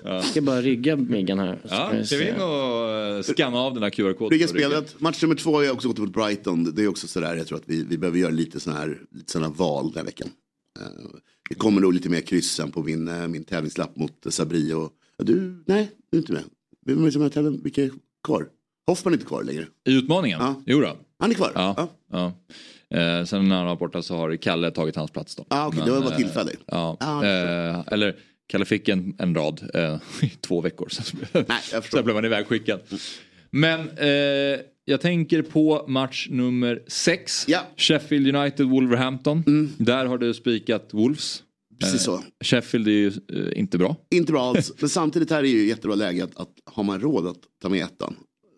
[0.04, 1.60] Jag ska bara rygga Miggan här.
[1.70, 4.30] Ja, ska vi in och eh, scanna av den här QR-koden?
[4.32, 4.48] Ryggen?
[4.48, 4.96] spelet.
[5.02, 6.76] Match nummer två har jag också gått mot Brighton.
[6.76, 9.40] Det är också sådär, jag tror att vi, vi behöver göra lite sådana här, lite
[9.40, 10.28] val den här veckan.
[11.46, 14.74] Eh, Det kommer nog lite mer kryssen på min, eh, min tävlingslapp mot eh, Sabri
[14.74, 14.92] och...
[15.18, 16.44] Ja, du, nej, du är inte med.
[16.86, 17.62] Vem är som?
[17.64, 17.92] Vilka är
[18.24, 18.48] kvar?
[18.88, 19.66] Hoffman är inte kvar längre.
[19.88, 20.40] I utmaningen?
[20.42, 20.62] Ja.
[20.66, 20.98] Jo då.
[21.20, 21.52] Han är kvar?
[21.56, 21.90] Ja.
[22.12, 22.34] ja.
[22.98, 25.46] Eh, sen när han var borta så har Kalle tagit hans plats då.
[25.48, 26.60] Ah, okej, Men, det var bara eh, tillfälligt.
[26.66, 26.98] Ja.
[27.00, 28.16] Ah, eh, eller
[28.48, 30.90] Kalle fick en, en rad eh, i två veckor.
[30.90, 32.80] Sen, Nej, sen blev han ivägskickad.
[33.52, 37.46] Men eh, jag tänker på match nummer sex.
[37.78, 39.44] Sheffield United Wolverhampton.
[39.78, 41.44] Där har du spikat Wolves.
[41.80, 42.24] Precis Eh, så.
[42.44, 43.96] Sheffield är ju eh, inte bra.
[44.12, 47.28] Inte bra alls, men samtidigt här är ju jättebra läge att, att har man råd
[47.28, 48.16] att ta med ettan.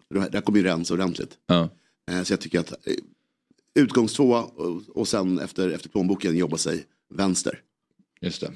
[0.10, 1.32] Det här- kommer ju rensa ordentligt.
[1.48, 1.70] Ja.
[2.12, 2.74] Eh, Så jag tycker att
[3.80, 6.84] utgångstvåa och, och sen efter, efter plånboken jobba sig
[7.16, 7.60] vänster.
[8.22, 8.52] Just det.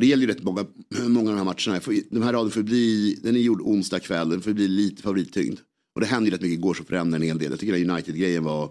[0.00, 0.66] Det gäller ju rätt många,
[1.08, 2.02] många av de här matcherna.
[2.10, 5.58] Den här raden får bli, den är gjord onsdag kväll, den får bli lite favorittyngd.
[5.96, 7.50] Och det hände ju rätt mycket igår som förändrar en hel del.
[7.50, 8.70] Jag tycker den United-grejen var,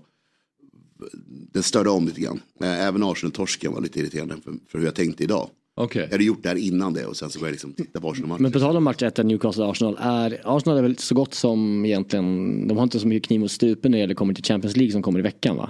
[1.51, 2.39] den störde om lite grann.
[2.61, 5.49] Eh, Även Arsenal-torsken var lite irriterande för, för hur jag tänkte idag.
[5.77, 6.01] Okej.
[6.03, 8.09] Jag hade gjort det här innan det och sen så började jag liksom titta på
[8.09, 8.43] Arsenal-matchen.
[8.43, 12.67] Men på tal om match 1 Newcastle-Arsenal, är Arsenal är väl så gott som egentligen,
[12.67, 14.91] de har inte så mycket kniv mot strupen när det gäller kommer till Champions League
[14.91, 15.69] som kommer i veckan va?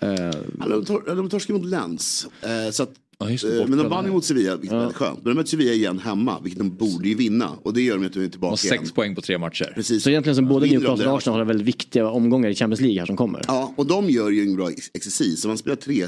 [0.00, 0.10] Eh,
[0.58, 2.26] Ja, De, tor- de torskade mot Lens.
[2.42, 5.18] Eh, så att, det, eh, men de vann mot Sevilla, vilket är väldigt skönt.
[5.24, 7.50] Men de möter Sevilla igen hemma, vilket de borde ju vinna.
[7.62, 8.78] Och det gör de ju att de är tillbaka Och igen.
[8.78, 9.72] sex poäng på tre matcher.
[9.74, 10.02] Precis.
[10.02, 12.80] så egentligen som både Vinner de Newcastle och Arsenal har väldigt viktiga omgångar i Champions
[12.80, 13.42] League här som kommer.
[13.46, 15.40] Ja, och de gör ju en bra ex- exercis.
[15.40, 16.06] Så man spelar tre,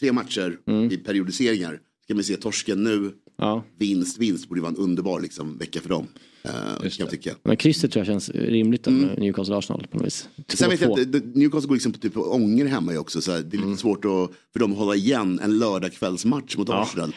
[0.00, 0.58] tre matcher
[0.90, 1.80] i periodiseringar.
[2.06, 3.64] Ska man se torsken nu, Ja.
[3.78, 6.06] vinst, vinst borde vara en underbar liksom, vecka för dem.
[6.42, 7.34] Eh, kan tycka.
[7.42, 10.28] Men krysset tror jag känns rimligt då med Newcastle och Arsenal på något vis.
[10.48, 11.00] Sen vet jag 2-2.
[11.02, 13.20] att det- det- Newcastle går liksom på, typ på ånger hemma ju också.
[13.20, 17.16] Så det är lite svårt att, för dem att hålla igen en lördagskvällsmatch mot Arsenal.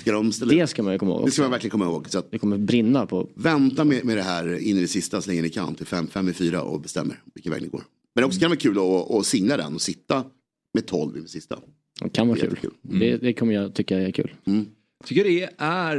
[0.00, 1.26] Ska de ställa Det ska man ju komma ihåg.
[1.26, 2.10] Det ska man verkligen komma ihåg.
[2.10, 3.28] Så att, Det kommer brinna på.
[3.34, 6.06] vänta med, med det här in i det sista så länge ni kan till fem,
[6.06, 7.82] fem i fyra och bestämmer vilken väg ni går.
[8.14, 10.24] Men också kan det vara kul att, att singla den och sitta
[10.74, 11.58] med 12 i det sista.
[12.02, 12.58] Det kan vara Det är kul.
[12.62, 13.00] jättekul.
[13.00, 14.34] Det, det kommer jag tycka är kul.
[15.04, 15.96] Tycker det är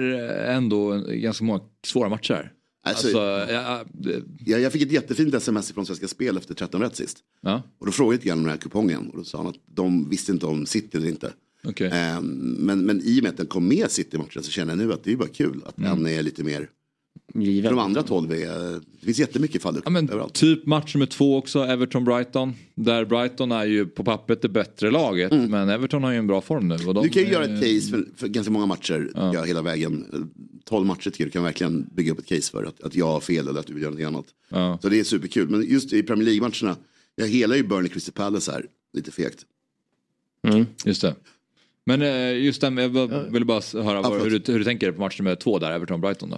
[0.50, 2.52] ändå ganska många svåra matcher.
[2.84, 6.82] Alltså, Alltså, ja, det- Jag, jag fick ett jättefint sms från Svenska Spel efter 13
[6.82, 7.18] rätt sist.
[7.42, 7.64] ja.
[7.80, 9.56] Och då frågade jag lite grann om den här kupongen och då sa han att
[9.66, 11.34] de visste inte om City eller inte.
[11.64, 11.90] Okej.
[11.94, 12.26] Ehm,
[12.60, 15.04] men, men i och med att den kom med City-matchen så känner jag nu att
[15.04, 16.04] det är bara kul att Mm.
[16.04, 16.70] den är lite mer.
[17.34, 17.69] Givet.
[17.69, 20.34] För de andra 12 är, det finns jättemycket fall Ja, men överallt.
[20.34, 22.54] typ match nummer två också, Everton-Brighton.
[22.76, 25.32] Där Brighton är ju på pappret det bättre laget.
[25.50, 26.76] Men Everton har ju en bra form nu.
[26.88, 29.43] Och de, Du kan ju är- göra ett case för, för ganska många matcher, ja.
[29.43, 30.06] hela vägen.
[30.65, 32.63] 12 matcher tycker jag du kan verkligen bygga upp ett case för.
[32.63, 34.26] Att, att jag har fel eller att du vill göra något annat.
[34.50, 34.80] Ja.
[34.82, 35.50] Så det är superkul.
[35.50, 36.76] Men just i Premier League-matcherna,
[37.15, 39.45] jag helar ju Burnley Crystal Palace här, lite fegt.
[40.86, 41.15] Just det.
[41.86, 42.89] Men eh, just den, jag
[43.32, 46.30] ville bara höra vad, hur, du, hur du tänker på match nummer två där, Everton-Brighton
[46.30, 46.38] då.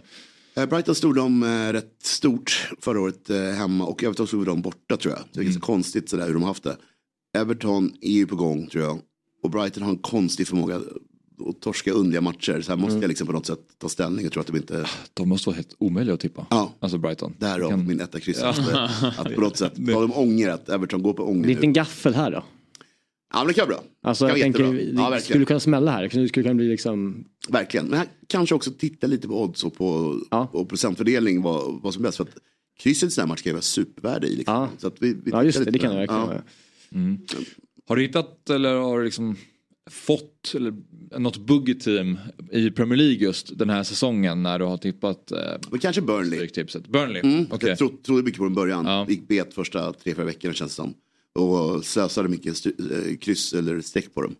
[0.55, 4.61] Eh, Brighton stod de eh, rätt stort förra året eh, hemma och Everton stod de
[4.61, 5.19] borta tror jag.
[5.21, 5.45] Så det är Mm.
[5.53, 6.77] ganska konstigt sådär hur de har haft det.
[7.37, 8.99] Everton är ju på gång tror jag.
[9.43, 10.75] Och Brighton har en konstig förmåga
[11.49, 12.61] att torska underliga matcher.
[12.61, 13.01] Så här måste Mm.
[13.01, 14.23] jag liksom på något sätt ta ställning.
[14.23, 14.85] Jag tror att de inte...
[15.13, 16.45] De måste vara helt omöjliga att tippa.
[16.49, 16.73] Ja.
[16.79, 17.33] Alltså Brighton.
[17.39, 18.39] Därav Kan- min etta kryss.
[18.41, 18.89] Ja.
[19.17, 22.31] Att, på något sätt ta dem ånger att Everton går på ånger liten gaffel här
[22.31, 22.43] då.
[23.33, 23.83] Ja men det kan vara bra.
[24.09, 25.21] Alltså kan jag tänker, det Ja, verkligen.
[25.21, 26.03] skulle kunna smälla här.
[26.03, 27.23] Det skulle kunna bli liksom...
[27.49, 27.85] Verkligen.
[27.87, 30.15] Men här kanske också titta lite på odds och på
[30.51, 32.17] och procentfördelning vad, vad som är bäst.
[32.17, 32.37] För att
[32.79, 34.35] krysset i sån här match kan ju vara supervärde i.
[34.35, 34.67] Liksom.
[34.77, 36.27] Så att vi, vi Ja just det, lite det kan det verkligen Ja.
[36.27, 36.41] vara.
[36.95, 37.19] Mm.
[37.87, 39.35] Har du hittat eller har du liksom
[39.89, 40.73] fått eller,
[41.19, 42.17] något buggy-team
[42.51, 45.31] i Premier League just den här säsongen när du har tippat?
[45.31, 45.37] Eh,
[45.71, 46.47] Men kanske Burnley.
[46.47, 46.87] Tipset.
[46.87, 47.69] Burnley, Mm, okej.
[47.69, 49.05] Jag tro, trodde mycket på den början.
[49.09, 50.93] Gick bet första tre, fyra veckorna känns det som.
[51.39, 54.35] Och slösade mycket eh, kryss eller streck på dem.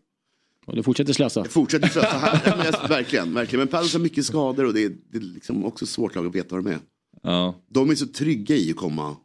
[0.66, 1.40] Och du fortsätter slösa.
[1.40, 2.42] Jag fortsätter slösa här.
[2.46, 3.60] Ja, men jag, verkligen, verkligen.
[3.60, 6.36] Men Palace har mycket skador och det är, det är liksom också svårt lag att
[6.36, 6.80] veta vad de är.
[7.24, 7.56] Ja.
[7.70, 9.16] De är så trygga i att komma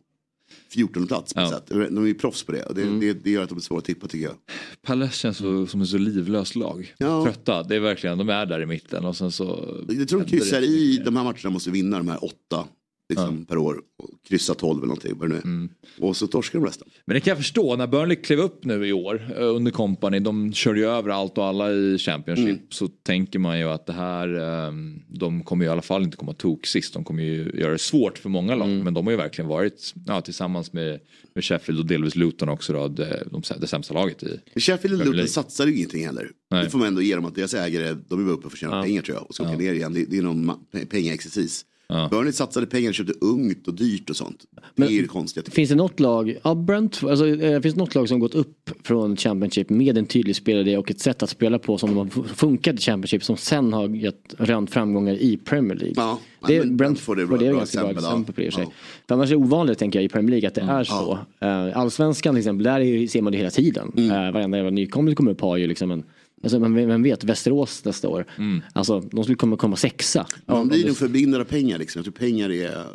[0.68, 1.66] 14 plats på något sätt.
[1.66, 2.62] De är ju proffs på det.
[2.62, 3.00] Och det, Mm.
[3.00, 4.34] det, det gör att de är svåra att tippa tycker jag.
[4.82, 6.94] Palace känns så, som ett så livlöst lag.
[6.98, 7.24] Ja.
[7.24, 9.76] Trötta, det är verkligen, de är där i mitten och sen så...
[9.88, 12.64] Jag tror de kryssar i de här matcherna måste vinna de här åtta
[13.08, 13.80] liksom, per år.
[13.98, 15.12] Och kryssa 12 eller någonting.
[15.18, 15.44] Vad det nu är.
[15.44, 15.68] Mm.
[15.98, 16.88] Och så torskar de resten.
[17.04, 20.18] Men det kan jag förstå, när Burnley klev upp nu i år eh, under company,
[20.18, 22.58] de körde ju över allt och alla i Championship, Mm.
[22.70, 24.28] så tänker man ju att det här,
[24.68, 27.72] ehm, de kommer ju i alla fall inte komma tok sist, de kommer ju göra
[27.72, 28.84] det svårt för många lag, Mm.
[28.84, 31.00] men de har ju verkligen varit, ja, tillsammans med,
[31.34, 35.06] med Sheffield och delvis Luton också då, det, de, det sämsä laget i Sheffield och
[35.14, 36.30] Luton satsar ju ingenting heller.
[36.50, 36.64] Nej.
[36.64, 38.60] Det får man ändå ge dem att deras ägare, de är bara uppe för att
[38.60, 38.82] tjäna Ja.
[38.82, 39.26] pengar tror jag.
[39.28, 39.58] Och ska åka Ja.
[39.58, 39.92] ner igen.
[39.92, 40.52] Det, det är någon
[40.90, 41.64] pengaexercis.
[41.88, 42.08] Ja.
[42.10, 44.44] Burnley satsade pengar och köpte ungt och dyrt och sånt.
[44.74, 45.44] Det är ju det konstiga.
[45.50, 48.70] Finns det något lag, ja Brent, alltså, eh, finns det något lag som gått upp
[48.84, 52.22] från Championship med en tydlig spelare och ett sätt att spela på som de har
[52.24, 55.94] funkat i Championship som sen har gett rönt framgångar i Premier League.
[55.96, 58.10] Ja, det, men Brentford det är bra- det är bra ganska bra exempel, ja.
[58.10, 58.62] exempel på det sig.
[58.62, 58.72] Ja.
[59.08, 61.18] För annars är det ovanligt tänker jag i Premier League att det är så.
[61.40, 63.92] Eh, Allsvenskan till exempel, där är, ser man det hela tiden.
[63.96, 64.10] Mm.
[64.10, 66.04] Uh, varenda jävla nykomling kommer upp har ju liksom en
[66.42, 68.26] Alltså, men vem vet, Västerås nästa år.
[68.72, 70.26] Alltså, de skulle komma, komma sexa.
[70.46, 71.78] Man Om blir nog förblindad av pengar.
[71.78, 71.98] Liksom.
[71.98, 72.86] Jag tror pengar är,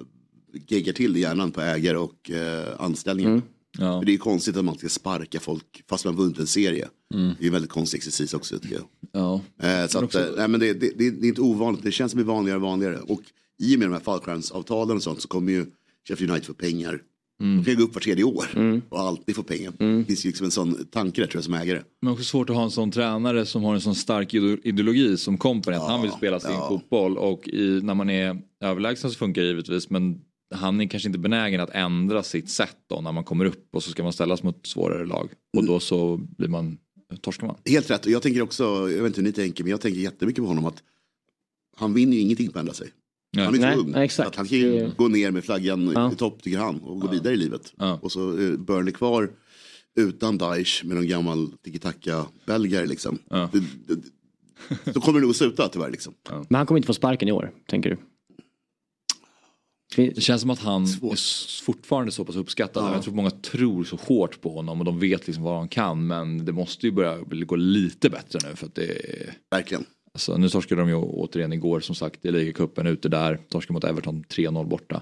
[0.67, 3.31] geggar till i hjärnan på ägare och eh, anställningar.
[3.31, 3.41] Mm.
[3.77, 6.87] För det är ju konstigt att man ska sparka folk fast man vunnit en serie.
[7.13, 7.33] Mm.
[7.39, 8.85] Det är väldigt konstig exercis också tycker jag.
[9.11, 9.33] Ja.
[9.33, 11.83] Eh, så Men att, också- eh, nej, men det, det, det, det är inte ovanligt,
[11.83, 12.97] det känns som det är vanligare och vanligare.
[12.97, 13.21] Och
[13.59, 15.65] i och med de här fallskärmsavtalen och sånt så kommer ju
[16.07, 17.01] Sheffield United får pengar.
[17.41, 18.45] De kan gå upp var tredje år
[18.89, 19.73] och alltid få pengar.
[19.77, 21.81] Det finns ju liksom en sån tanke där tror jag som ägare.
[22.01, 25.17] Men också svårt att ha en sån tränare som har en sån stark ide- ideologi
[25.17, 25.75] som Kompany.
[25.77, 29.47] Att han vill spela sin fotboll och i, när man är överlägsen så funkar det
[29.47, 29.89] givetvis.
[29.89, 30.21] Men
[30.55, 33.83] han är kanske inte benägen att ändra sitt sätt då när man kommer upp och
[33.83, 35.29] så ska man ställas mot svårare lag.
[35.57, 36.77] Och då så blir man,
[37.21, 37.55] torskar man.
[37.65, 38.05] Helt rätt.
[38.05, 40.47] Och jag tänker också, jag vet inte hur ni tänker, men jag tänker jättemycket på
[40.47, 40.83] honom att
[41.77, 42.87] han vinner ju ingenting på att ändra sig.
[43.35, 43.45] Nej.
[43.45, 43.91] Han är Nej, så ung.
[43.91, 44.27] nej, exakt.
[44.29, 46.11] Att han kan ju Det- gå ner med flaggan Ja.
[46.11, 47.73] i topp tycker han och gå vidare i livet.
[47.77, 47.99] Ja.
[48.01, 49.31] Och så är Burnley kvar
[49.99, 53.19] utan Daesh med någon gammal tiki-taka-belgare liksom.
[53.29, 53.49] Ja.
[53.53, 53.59] Det,
[53.95, 56.13] det, så kommer det nog att sluta tyvärr liksom.
[56.49, 57.97] Men han kommer inte få sparken i år, tänker du?
[59.95, 62.95] Det känns som att han är s- fortfarande så pass uppskattad.
[62.95, 66.07] Jag tror många tror så hårt på honom och de vet liksom vad de kan.
[66.07, 69.33] Men det måste ju börja gå lite bättre nu för att det är...
[69.51, 69.85] Verkligen.
[70.13, 73.39] Alltså, nu torskade de ju återigen igår som sagt i ligacupen ute där.
[73.49, 75.01] Torskade mot Everton 3-0 borta.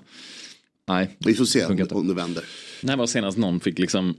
[0.88, 1.18] Nej.
[1.20, 2.43] Vi får se om det vänder.
[2.84, 4.16] När var senast någon fick liksom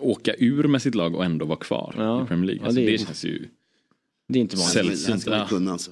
[0.00, 2.24] åka ur med sitt lag och ändå vara kvar Ja.
[2.24, 2.60] i Premier League?
[2.62, 3.48] Ja, Alltså, det det, är- känns ju
[4.28, 4.74] Det är inte vanligt.
[4.74, 5.20] Det här sällsynt.
[5.20, 5.46] ska man Ja.
[5.48, 5.90] kunna alltså.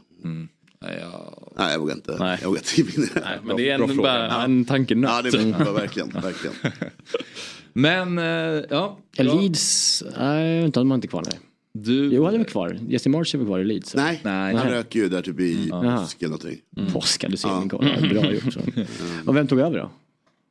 [0.82, 1.53] Nej, jag...
[1.59, 2.16] Nej jag vågar inte.
[2.18, 2.38] Nej.
[2.42, 3.20] Jag vågar inte det.
[3.24, 4.03] Nej, men det är Bra fråga.
[4.03, 5.11] bara en tankenöt.
[5.11, 6.57] Ja, det är verkligen, verkligen.
[7.72, 8.99] Men, eh, ja.
[9.16, 11.38] Leeds, nej, inte de har inte kvar nej.
[11.83, 12.14] Du...
[12.14, 12.79] Jo, han är väl kvar.
[12.89, 13.91] Jesse March är väl kvar i Leeds?
[13.91, 13.99] så.
[13.99, 14.55] Nej, Nej.
[14.55, 15.99] han röker ju där typ i Jaha.
[15.99, 16.59] påsk eller någonting.
[16.93, 17.85] Påska, du ser min koll.
[18.11, 18.53] Bra gjort.
[18.53, 18.61] Så.
[19.27, 19.91] Och vem tog över då?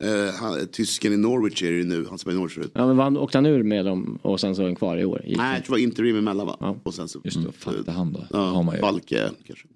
[0.06, 2.70] Eh, han, tysken i Norwich är det nu, han som är i Norwich förut.
[2.74, 5.04] Ja, men vann, åkte han ur med dem och sen så är han kvar i
[5.04, 5.22] år?
[5.26, 6.56] Gick Nej, jag tror det var interim emellan va?
[6.60, 6.76] Ja.
[6.82, 8.38] Och sen så, Just det, vad fan hette han då?
[8.38, 8.80] Har ja, man ju.
[8.80, 9.68] Falke kanske.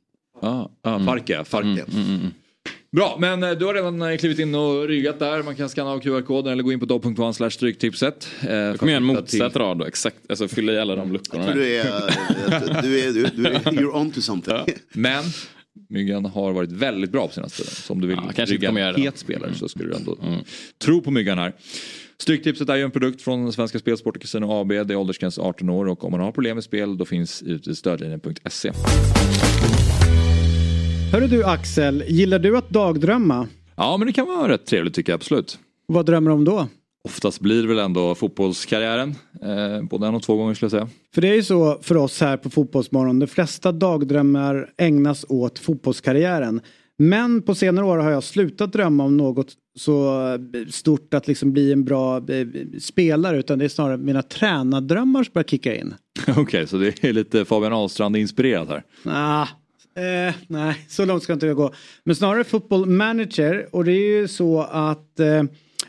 [0.42, 1.44] Ja, ja Farke.
[1.44, 1.84] Farke.
[2.96, 5.42] Bra, men eh, du har redan eh, klivit in och ryggat där.
[5.42, 8.28] Man kan scanna av QR-koden eller gå in på dobb.one slash stryktipset.
[8.42, 10.16] Eh, Jag för kommer göra en att hitta motsatt rad då, exakt.
[10.28, 11.44] Alltså fylla i alla de luckorna.
[11.44, 14.56] Jag tror du är, eh, du är, du, du är, you're on to something.
[14.92, 15.24] Men
[15.88, 17.74] Myggan har varit väldigt bra på senaste tiden.
[17.74, 20.16] Så om du vill Ja, rygga en het spelare så skulle du ändå
[20.84, 21.52] tro på Myggan här.
[22.18, 24.68] Stryktipset är ju en produkt från Svenska Spelsport och Casino AB.
[24.68, 27.78] Det är åldersgräns 18 år och om man har problem med spel då finns givetvis
[27.78, 28.72] stödlinjen.se.
[31.12, 33.48] Hörru du Axel, gillar du att dagdrömma?
[33.76, 35.58] Ja men det kan vara rätt trevligt tycker jag absolut.
[35.86, 36.68] Vad drömmer du om då?
[37.04, 39.14] Oftast blir det väl ändå fotbollskarriären.
[39.42, 40.88] Eh, både en och två gånger skulle jag säga.
[41.14, 45.58] För det är ju så för oss här på Fotbollsmorgon, de flesta dagdrömmar ägnas åt
[45.58, 46.60] fotbollskarriären.
[46.98, 51.52] Men på senare år har jag slutat drömma om något så eh, stort att liksom
[51.52, 52.46] bli en bra eh,
[52.80, 55.94] spelare utan det är snarare mina tränardrömmar som börjar kicka in.
[56.36, 58.82] Okej, så det är lite Fabian Ahlstrand inspirerat här.
[59.04, 59.46] Ah,
[59.94, 61.72] eh, nej, så långt ska inte jag gå.
[62.04, 65.42] Men snarare football manager och det är ju så att eh,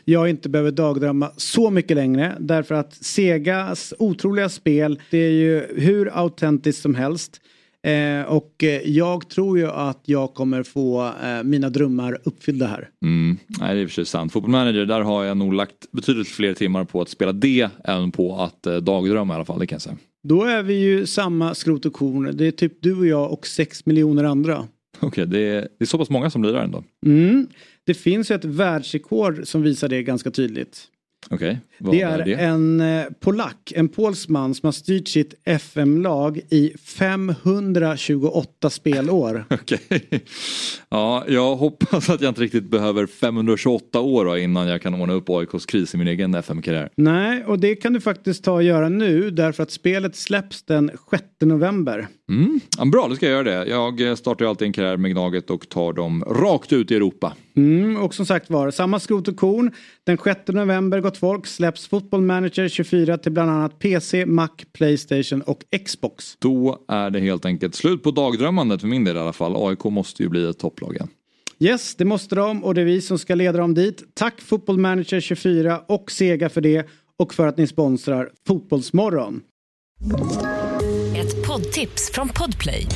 [0.04, 5.66] jag inte behöver dagdrömma så mycket längre därför att Segas otroliga spel det är ju
[5.76, 7.40] hur autentiskt som helst.
[7.86, 12.88] Eh, och eh, jag tror ju att jag kommer få eh, mina drömmar uppfyllda här.
[13.04, 13.38] Mm.
[13.60, 14.32] Nej, det är i och för sig sant.
[14.32, 18.12] Football Manager, där har jag nog lagt betydligt fler timmar på att spela det än
[18.12, 19.96] på att eh, dagdrömma i alla fall, det kan jag säga.
[20.22, 22.36] Då är vi ju samma skrot och korn.
[22.36, 24.68] Det är typ du och jag och sex miljoner andra.
[25.00, 26.84] Okej, det, är, det är så pass många som blir där ändå.
[27.06, 27.46] Mm.
[27.84, 30.88] Det finns ju ett världsrekord som visar det ganska tydligt.
[31.30, 32.34] Okej, vad Det är det?
[32.34, 39.44] en eh, polack, en polsman som har styrt sitt FM-lag i 528 spelår.
[39.50, 39.80] Okej.
[40.88, 45.14] Ja, jag hoppas att jag inte riktigt behöver 528 år då, innan jag kan ordna
[45.14, 46.88] upp AIKs kris i min egen FM-karriär.
[46.94, 50.90] Nej, och det kan du faktiskt ta och göra nu därför att spelet släpps den
[51.10, 52.08] 6 november.
[52.28, 52.60] Mm.
[52.78, 53.70] Ja, bra, då ska jag göra det.
[53.70, 56.94] Jag eh, startar ju alltid en karriär med Gnaget och tar dem rakt ut i
[56.94, 57.32] Europa.
[57.56, 59.70] Mm, och som sagt var, samma skrot och korn.
[60.04, 65.42] Den 6 november, gott folk, släpps Football Manager 24 till bland annat PC, Mac, Playstation
[65.42, 66.36] och Xbox.
[66.38, 69.56] Då är det helt enkelt slut på dagdrömmandet för min del i alla fall.
[69.56, 71.08] AIK måste ju bli ett topplag igen.
[71.58, 74.02] Yes, det måste de och det är vi som ska leda dem dit.
[74.14, 79.40] Tack Football Manager 24 och Sega för det och för att ni sponsrar Fotbollsmorgon.
[81.16, 82.86] Ett poddtips från Podplay.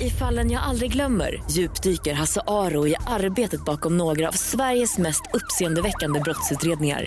[0.00, 5.22] I fallen jag aldrig glömmer djupdyker Hasse Aro i arbetet bakom några av Sveriges mest
[5.34, 7.06] uppseendeväckande brottsutredningar.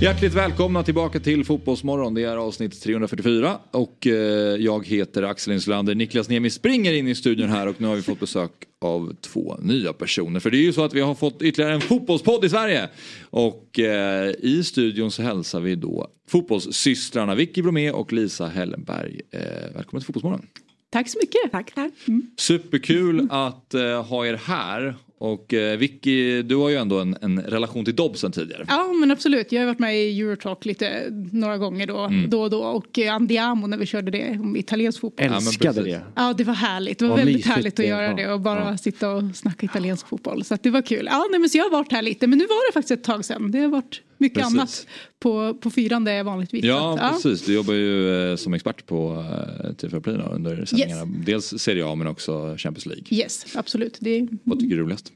[0.00, 2.14] Hjärtligt välkomna tillbaka till Fotbollsmorgon.
[2.14, 4.12] Det är avsnitt 344 och eh,
[4.56, 5.94] jag heter Axel Insulander.
[5.94, 9.56] Niklas Niemi springer in i studion här och nu har vi fått besök av två
[9.60, 10.40] nya personer.
[10.40, 12.88] För det är ju så att vi har fått ytterligare en fotbollspodd i Sverige.
[13.30, 19.20] Och eh, i studion så hälsar vi då fotbollssystrarna Vicky Bromé och Lisa Hellenberg.
[19.30, 19.40] Eh,
[19.74, 20.46] välkommen till Fotbollsmorgon.
[20.90, 21.52] Tack så mycket.
[21.52, 21.92] Tack, tack.
[22.36, 24.94] Superkul att eh, ha er här.
[25.18, 28.64] Och eh, Vicky, du har ju ändå en, en relation till Dobson tidigare.
[28.68, 32.30] Ja men absolut, jag har varit med i Eurotalk lite några gånger då, Mm.
[32.30, 35.26] då och då och eh, Andiamo när vi körde det om italiensk fotboll.
[35.26, 36.00] Älskade det.
[36.16, 38.16] Ja det var härligt, det var Vad väldigt mysigt härligt att göra var.
[38.16, 38.76] det och bara Ja.
[38.78, 40.44] sitta och snacka italiensk fotboll.
[40.44, 41.08] Så att det var kul.
[41.12, 43.04] Ja nej, men så jag har varit här lite men nu var det faktiskt ett
[43.04, 43.50] tag sedan.
[43.50, 44.54] Det har varit mycket Precis.
[44.54, 44.86] annat
[45.18, 46.64] på, på fyran där jag vanligtvis.
[46.64, 47.46] Ja, att, precis.
[47.46, 49.24] Du jobbar ju eh, som expert på
[49.64, 51.12] eh, TV4 Play då, under sändningarna.
[51.26, 53.04] Dels Serie A men också Champions League.
[53.10, 53.96] Yes, absolut.
[54.00, 55.12] Det, Vad tycker du är roligast?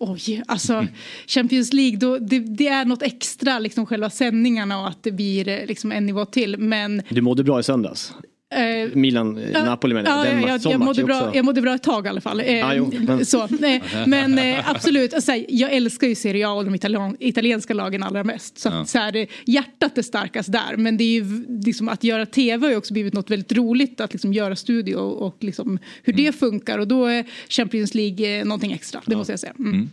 [0.00, 0.86] Oj, alltså
[1.26, 5.48] Champions League, då, det, det är något extra, liksom själva sändningarna och att det blir
[5.48, 6.58] eh, liksom en nivå till.
[6.58, 8.12] Men Du mådde bra i söndags.
[8.54, 11.74] Eh, Milan, Ja, Napoli menar ja, Den ja, jag, jag, mådde bra, jag mådde bra
[11.74, 12.40] ett tag i alla fall.
[12.40, 16.52] Eh, Ja, jo, men- Så, nej, men eh, absolut, alltså, jag älskar ju Serie A
[16.52, 18.58] och de italian, italienska lagen allra mest.
[18.58, 18.84] Så, Ja.
[18.84, 20.76] så här, eh, hjärtat är starkast där.
[20.76, 24.00] Men det är ju liksom, att göra tv har ju också blivit något väldigt roligt
[24.00, 26.78] att liksom, göra studio och, och liksom, hur det funkar.
[26.78, 29.52] Och då är Champions League eh, någonting extra, det måste jag säga.
[29.58, 29.90] Mm.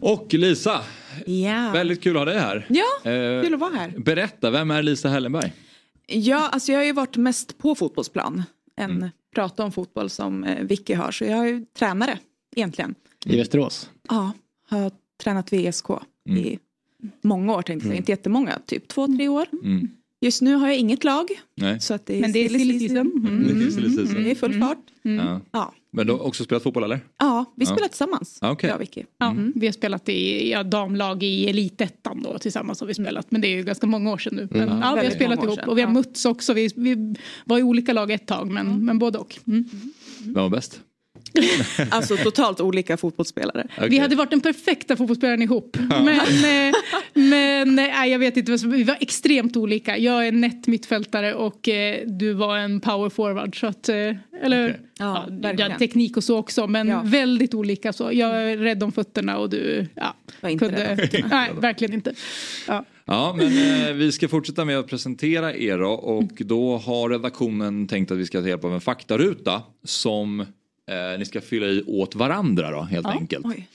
[0.00, 0.80] Och Lisa,
[1.26, 1.70] Ja.
[1.72, 2.66] väldigt kul att ha dig här.
[2.68, 3.92] Ja, Eh, kul att vara här.
[3.96, 5.52] Berätta, vem är Lisa Hellenberg?
[6.06, 8.42] Ja, alltså jag har ju varit mest på fotbollsplan
[8.76, 9.08] än Mm.
[9.34, 11.10] prata om fotboll som eh, Vicky har.
[11.12, 12.18] Så jag är ju tränare
[12.56, 12.94] egentligen.
[13.26, 13.90] I Västerås?
[14.08, 14.32] Ja,
[14.68, 14.90] har
[15.22, 15.86] tränat vid ESK
[16.28, 16.38] Mm.
[16.44, 16.58] i
[17.22, 17.92] många år tänkte jag.
[17.92, 17.98] Mm.
[17.98, 19.46] Inte jättemånga, typ två, tre år.
[19.62, 19.88] Mm.
[20.20, 21.26] Just nu har jag inget lag.
[21.54, 21.80] Nej.
[21.80, 23.06] Så att det är Men det är silly season.
[23.28, 23.42] Mm.
[23.44, 24.24] Det är.
[24.24, 24.78] Det full fart.
[25.02, 25.40] Ja.
[25.50, 25.72] Ja.
[25.96, 27.00] Men du har också spelat fotboll eller?
[27.18, 27.70] Ja, vi Ja.
[27.72, 28.38] spelar tillsammans.
[28.40, 28.70] Ja, okej.
[28.70, 29.06] Jag och.
[29.18, 33.30] Ja, Vi har spelat i ja, damlag i elitettan då tillsammans har vi spelat.
[33.30, 34.48] Men det är ju ganska många år sedan nu.
[34.50, 34.80] Men, Mm.
[34.80, 35.92] ja, vi har spelat ihop och vi har ja.
[35.94, 36.52] mötts också.
[36.52, 39.38] Vi, vi var i olika lag ett tag men, men både och.
[39.46, 39.64] Mm.
[40.24, 40.80] Vem var bäst?
[41.90, 43.66] Alltså totalt olika fotbollsspelare.
[43.88, 45.76] Vi hade varit den perfekta fotbollsspelaren ihop.
[45.88, 46.08] Men,
[46.68, 46.74] eh,
[47.14, 49.98] men nej, jag vet inte, vi var extremt olika.
[49.98, 53.60] Jag är nätt mittfältare och eh, du var en power forward.
[53.60, 53.94] Så att, eh,
[54.42, 55.78] eller ja, ja, verkligen.
[55.78, 57.02] teknik och så också men Ja.
[57.04, 57.92] väldigt olika.
[57.92, 58.10] Så.
[58.12, 61.28] Jag är rädd om fötterna och du ja, Var inte kunde, rädd om fötterna.
[61.30, 62.14] Nej, verkligen inte.
[62.68, 62.84] Ja.
[63.08, 63.46] Ja, men
[63.88, 68.18] eh, vi ska fortsätta med att presentera er då, och då har redaktionen tänkt att
[68.18, 70.44] vi ska ta hjälp av en faktaruta som
[70.90, 73.46] eh, ni ska fylla i åt varandra då helt enkelt.
[73.46, 73.68] Oj.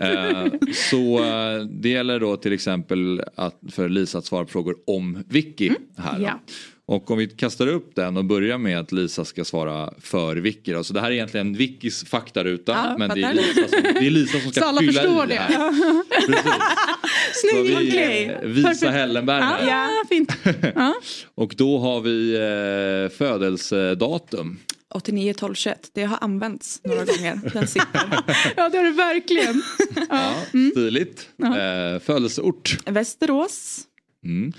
[0.00, 0.46] Eh,
[0.90, 5.24] så eh, det gäller då till exempel att för Lisa att svara på frågor om
[5.28, 6.18] Vicky här.
[6.18, 6.24] Då.
[6.24, 6.40] Ja.
[6.86, 10.72] Och om vi kastar upp den och börjar med att Lisa ska svara för Vicky.
[10.72, 10.84] Då.
[10.84, 12.72] Så det här är egentligen Vickys faktaruta.
[12.72, 13.34] Ja, men det är.
[13.34, 15.34] Lisa som, det är Lisa som ska Så alla fylla förstår i det.
[15.34, 15.72] här.
[17.34, 17.80] Så Snyggt!
[17.80, 18.24] vi Okej.
[18.24, 18.92] eh, Perfekt.
[18.92, 19.66] Hellenberg här.
[19.68, 20.32] Ja, fint.
[20.74, 20.94] Ja.
[21.34, 24.58] Och då har vi eh, födelsedatum.
[24.94, 25.90] 89 12 21.
[25.94, 27.40] Det har använts några gånger.
[27.52, 28.22] Den sitter.
[28.56, 29.62] ja, det är det verkligen.
[30.10, 30.34] Ja,
[30.72, 31.28] Stiligt.
[31.42, 32.78] Eh, födelseort.
[32.86, 33.80] Västerås.
[34.24, 34.52] Mm.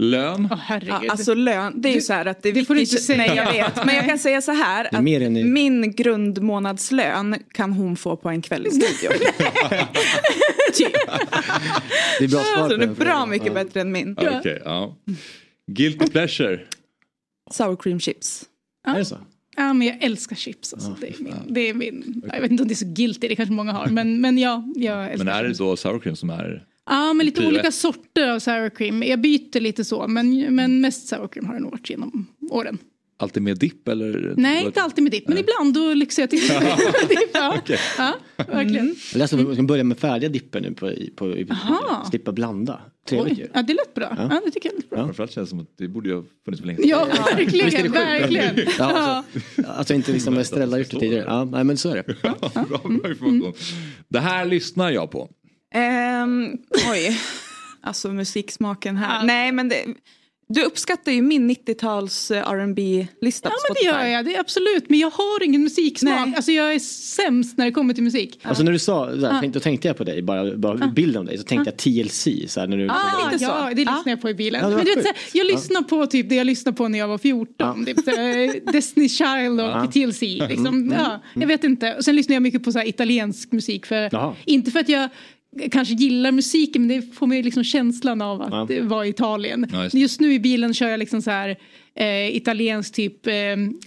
[0.00, 0.48] Lön.
[0.50, 0.94] Åh, herregud.
[1.02, 2.96] Ja, alltså lön, det är ju så här att det är det får du inte
[2.96, 3.16] säga.
[3.18, 5.04] Nej jag vet, men jag kan säga så här är att
[5.44, 9.12] min grundmånadslön kan hon få på en kväll i studion.
[10.74, 10.92] typ.
[12.18, 13.54] Det är bra svar Så på den är bra mycket Ja.
[13.54, 14.16] bättre än min.
[14.18, 14.96] Okej, ja.
[15.66, 16.60] Guilty pleasure.
[17.50, 18.44] Sour cream chips.
[18.88, 19.18] Är det så?
[19.56, 20.74] Ja, men jag älskar chips.
[20.74, 20.96] Alltså.
[21.00, 23.36] Det, är min, det är min, jag vet inte om det är så guilty, det
[23.36, 23.86] kanske många har.
[23.86, 26.66] Men, men ja, jag älskar Men är det då sour cream som är...
[26.86, 29.02] Ja, men lite olika sorter av sour cream.
[29.02, 32.78] Jag byter lite så, men, men mest sour cream har det nog varit genom åren.
[33.20, 34.34] Alltid med dipp eller?
[34.36, 36.40] Nej, inte alltid med dipp, men ibland då lyxar jag till
[37.08, 37.30] dipp.
[37.32, 37.60] Ja,
[37.98, 38.94] ja verkligen.
[39.12, 42.06] Jag läste att man ska börja med färdiga dipper nu på, på, Aha.
[42.10, 42.80] slippa blanda.
[43.08, 43.48] Trevligt ju.
[43.54, 44.16] Ja, det lät bra.
[44.18, 44.28] Ja.
[44.30, 44.40] Ja.
[44.44, 44.98] det tycker jag lät bra.
[45.04, 46.88] Framförallt känns det som att det borde ju ha funnits för länge sedan.
[46.88, 47.06] Ja,
[47.36, 48.56] verkligen, verkligen.
[48.56, 49.24] Ja, Ja.
[49.56, 51.24] alltså, alltså inte liksom Estrella gjort det tidigare.
[51.28, 52.22] Ja, nej men så är det.
[52.22, 52.34] Bra,
[52.68, 53.52] bra information.
[54.08, 55.30] Det här lyssnar jag på.
[55.74, 56.48] Ehm,
[56.92, 57.20] oj,
[57.82, 59.24] alltså musiksmaken här.
[59.24, 59.84] Nej men det,
[60.54, 64.04] du uppskattar ju min 90-tals eh, R&B lista Ja på men det Spotify.
[64.06, 64.90] gör jag, det är absolut.
[64.90, 66.26] Men jag har ingen musiksmak.
[66.26, 66.32] Nej.
[66.36, 68.40] Alltså jag är sämst när det kommer till musik.
[68.42, 69.40] Alltså när du sa det där, Ja.
[69.40, 72.28] tänkte, då tänkte jag på dig, bara, bara bilden av dig, så tänkte jag TLC.
[72.48, 73.50] Så här, när du, Ah, lite så.
[73.50, 74.60] ja, det lyssnar jag på i bilen.
[74.60, 77.08] Ja, men du vet, så jag lyssnar på typ det jag lyssnade på när jag
[77.08, 77.84] var 14.
[77.86, 78.10] Typ, så
[78.72, 79.86] Destiny Child och Ja.
[79.92, 80.20] TLC.
[80.22, 80.66] Liksom.
[80.66, 81.94] Mm, Ja, jag vet inte.
[81.94, 83.86] Och sen lyssnar jag mycket på så italiensk musik.
[83.86, 85.08] För, inte för att jag
[85.70, 88.64] kanske gillar musiken men det får mig liksom känslan av att Ja.
[88.68, 89.66] det var i Italien.
[89.72, 90.20] Ja, just just.
[90.20, 91.56] nu i bilen kör jag liksom så här
[92.00, 93.32] eh, italiensk typ, eh,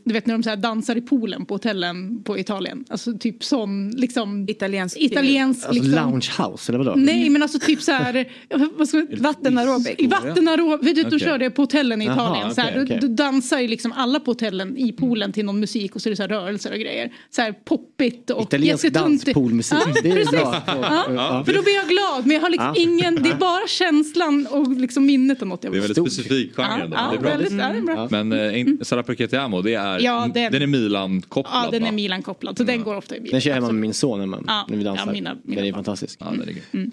[0.03, 2.85] du vet när de så här dansar i poolen på hotellen på Italien.
[2.89, 4.97] Alltså typ sån liksom Italiensk.
[4.99, 6.05] italiensk alltså liksom.
[6.05, 6.93] lounge house eller vadå?
[6.97, 8.25] Nej men alltså typ så här,
[8.57, 9.95] man, Vattenaerobic.
[9.97, 11.19] i vattenaerobic, vet du, de Okej.
[11.19, 12.55] kör det på hotellen i Italien.
[12.55, 12.97] så här, då, okej.
[13.01, 16.11] då dansar ju liksom alla på hotellen i poolen till någon musik och så är
[16.11, 17.13] det så här rörelser och grejer.
[17.29, 20.31] Så här poppigt och Italiensk danspoolmusik, Ja, det är precis.
[20.31, 20.61] bra.
[20.67, 21.43] Ja, Ja.
[21.45, 22.81] För då blir jag glad men jag har liksom Ja.
[22.81, 25.93] ingen, det är bara känslan och liksom minnet av något jag Det är vill.
[25.93, 26.89] väldigt specifik genre.
[26.91, 27.29] Ja, det är bra.
[27.29, 28.02] väldigt, ja, det är bra.
[28.11, 31.91] Men eh, in- Sara Perketiamo, det är, Ja, den- den är Milan-kopplad Ja, den är
[31.91, 32.57] Milan-kopplad.
[32.57, 33.31] Så den går ofta i bil.
[33.31, 35.05] Den kör jag hemma med min son när, man, Ja, när vi dansar.
[35.05, 36.19] ja, mina- mina den är fantastisk.
[36.21, 36.33] Ja,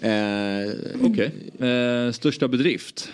[0.03, 0.71] är Eh,
[1.03, 1.31] Okej.
[1.69, 3.09] Eh, största bedrift?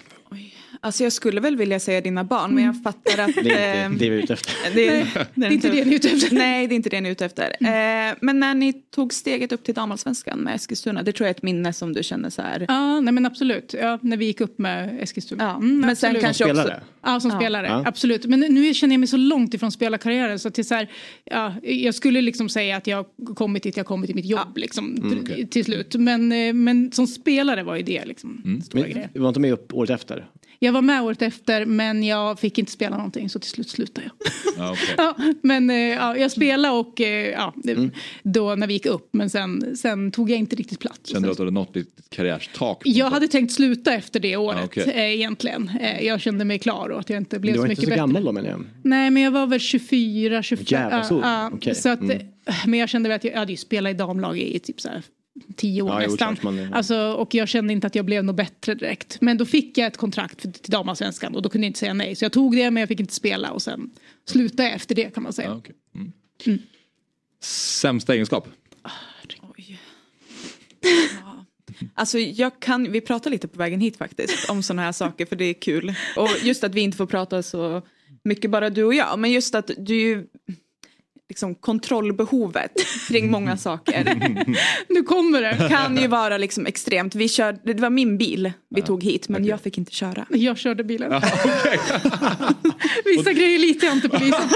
[0.81, 3.35] Alltså jag skulle väl vilja säga dina barn men jag fattar att...
[3.43, 4.53] Det är inte det vi är ute efter.
[4.75, 6.35] Det, Nej, det är inte det ni är ute efter.
[6.35, 7.43] Nej, det är inte det ni är ute efter.
[7.59, 11.35] Eh, men när ni tog steget upp till damallsvenskan med Eskilstuna, det tror jag är
[11.35, 12.65] ett minne som du känner så här.
[12.67, 13.75] Ja, nej men absolut.
[13.81, 15.43] Ja, när vi gick upp med Eskilstuna.
[15.43, 16.71] Ja, Mm, men sen kanske också...
[17.07, 17.37] Ja, som Ja.
[17.37, 17.67] spelare.
[17.67, 17.83] Ja.
[17.85, 18.25] Absolut.
[18.25, 20.87] Men nu känner jag mig så långt ifrån spelarkarriären så att det är så här,
[21.25, 23.05] ja, jag skulle liksom säga att jag
[23.35, 25.95] kommit dit jag kommit i mitt jobb liksom, Mm, till, till slut.
[25.95, 29.09] Men, eh, men som spelare var ju det liksom stora Men, grejer.
[29.13, 30.29] vi var inte med upp året efter?
[30.59, 34.07] Jag var med året efter men jag fick inte spela någonting så till slut slutade
[34.07, 34.31] jag.
[34.57, 34.95] Ja, okej.
[34.97, 37.91] Ja, men eh, ja, jag spelade och eh, ja, Mm.
[38.23, 41.09] då när vi gick upp men sen, sen tog jag inte riktigt plats.
[41.11, 42.81] Kände du att du hade nått ditt karriärstak?
[42.85, 45.71] Jag hade tänkt sluta efter det året Ja, eh, egentligen.
[46.01, 47.97] Jag kände mig klar att jag inte blev Du så var mycket inte så bättre.
[47.99, 48.63] gammal då menar jag.
[48.83, 50.65] Nej men jag var väl 24, 25.
[50.69, 51.19] Jävlar, så.
[51.23, 51.75] ja, Okej.
[51.75, 52.27] så att, Mm.
[52.65, 54.89] Men jag kände väl att jag, jag hade ju spelat i damlag i typ så
[54.89, 55.03] här
[55.55, 56.35] tio år Ja, jo, nästan.
[56.35, 59.17] klart man- alltså, och jag kände inte att jag blev något bättre direkt.
[59.21, 61.93] Men då fick jag ett kontrakt för, till damallsvenskan och då kunde jag inte säga
[61.93, 62.15] nej.
[62.15, 63.89] Så jag tog det men jag fick inte spela och sen
[64.25, 65.47] slutade jag efter det kan man säga.
[65.49, 65.75] Ja, okej.
[66.45, 66.59] mm.
[67.43, 68.47] Sämsta egenskap?
[71.97, 75.35] Alltså jag kan, vi pratar lite på vägen hit faktiskt om sådana här saker för
[75.35, 75.93] det är kul.
[76.15, 77.81] Och just att vi inte får prata så
[78.23, 79.19] mycket bara du och jag.
[79.19, 80.27] Men just att du ju
[81.29, 82.71] liksom kontrollbehovet
[83.07, 84.03] kring många saker
[84.89, 85.69] Nu kommer det.
[85.69, 87.15] kan ju vara liksom extremt.
[87.15, 90.25] Vi körde, det var min bil vi tog hit men jag fick inte köra.
[90.29, 91.21] Jag körde bilen.
[93.05, 94.49] Vissa grejer litar jag inte på polisen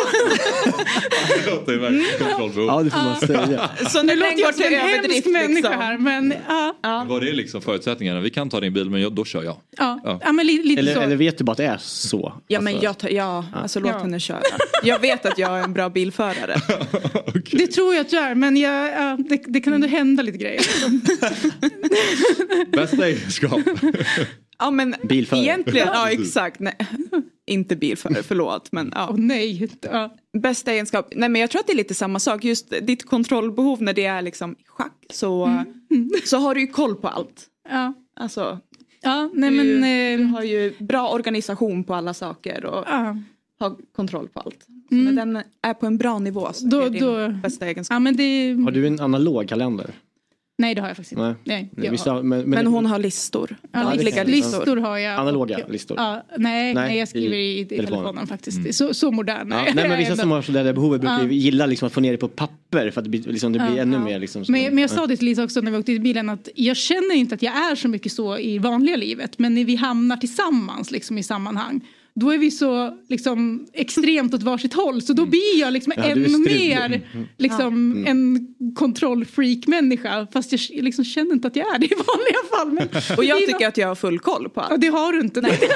[1.45, 2.05] Det låter ju verkligen
[2.37, 2.67] kontrollbehov.
[2.67, 3.69] Ja, det får man säga.
[3.89, 5.73] Så Nu låter jag som en hemsk människa liksom.
[5.73, 6.33] här men
[6.81, 7.05] ja.
[7.09, 8.19] Var det liksom förutsättningarna?
[8.21, 9.57] Vi kan ta din bil men jag, då kör jag.
[9.77, 10.19] Ja, Ja.
[10.23, 10.31] ja.
[10.31, 11.01] men li, lite Eller, så.
[11.01, 12.33] eller vet du bara att det är så?
[12.47, 13.97] Ja men Alltså, jag tar, ja, alltså låt Ja.
[13.99, 14.41] henne köra.
[14.83, 16.60] Jag vet att jag är en bra bilförare.
[17.51, 20.37] Det tror jag att du är men jag, ja, det, det kan ändå hända lite
[20.37, 20.61] grejer.
[22.71, 23.59] Bästa egenskap?
[24.59, 25.43] Ja men Bilförare.
[25.43, 26.59] egentligen, ja exakt.
[26.59, 26.77] Nej.
[27.47, 28.71] Inte bilförare, förlåt.
[28.71, 29.07] Men ja.
[29.11, 29.69] Åh nej.
[29.81, 30.15] Ja.
[30.41, 32.43] Bästa egenskap, nej men jag tror att det är lite samma sak.
[32.43, 35.43] Just ditt kontrollbehov när det är liksom schack så,
[35.91, 36.09] Mm.
[36.25, 37.45] så har du ju koll på allt.
[37.69, 37.93] Ja.
[38.19, 38.59] Alltså,
[39.03, 39.81] Ja, nej du, men...
[40.17, 43.17] du Eh, har ju bra organisation på alla saker och ja.
[43.61, 44.65] Har kontroll på allt.
[44.89, 46.69] Så när den är på en bra nivå så Mm.
[46.69, 47.95] Då- är det din då- bästa egenskap.
[47.95, 48.57] ja, men det...
[48.63, 49.87] Har du en analog kalender?
[50.57, 51.23] Nej, det har jag faktiskt inte.
[51.23, 51.35] Nej.
[51.43, 53.55] Nej, Nej, jag- vissa, men, men, Men hon har listor.
[53.71, 54.57] Ja, Dagliga list, listor.
[54.59, 55.19] listor har jag.
[55.19, 55.97] Analoga och- listor?
[55.97, 57.87] Ja, nej, Nej, nej, jag skriver i i, telefonen.
[58.03, 58.73] telefonen, faktiskt.
[58.77, 61.27] Så, så modern Ja, nej, men vissa som har sådär behovet brukar Ja.
[61.31, 63.75] gilla liksom att få ner det på papper för att det blir, liksom, det blir
[63.77, 64.03] Ja, ännu ja.
[64.03, 65.99] mer liksom, som- Men, men jag sa det till Lisa också när vi åkte i
[65.99, 69.39] bilen att jag känner inte att jag är så mycket så i vanliga livet.
[69.39, 71.81] Men när vi hamnar tillsammans liksom, i sammanhang.
[72.15, 75.01] Då är vi så liksom, extremt åt varsitt håll.
[75.01, 77.27] Så då blir jag liksom Ja, ännu mer Mm.
[77.37, 78.07] liksom, Mm.
[78.07, 80.27] en kontrollfreak-människa.
[80.33, 82.71] Fast jag liksom känner inte att jag är det i vanliga fall.
[82.71, 84.81] Men Och jag tycker att jag har full koll på Ja, allt.
[84.81, 85.41] det har du inte.
[85.41, 85.59] Nej.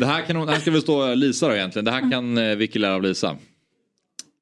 [0.00, 1.84] Det här, kan här ska väl stå Lisa då egentligen.
[1.84, 3.36] Det här kan eh, Vicky lära av Lisa.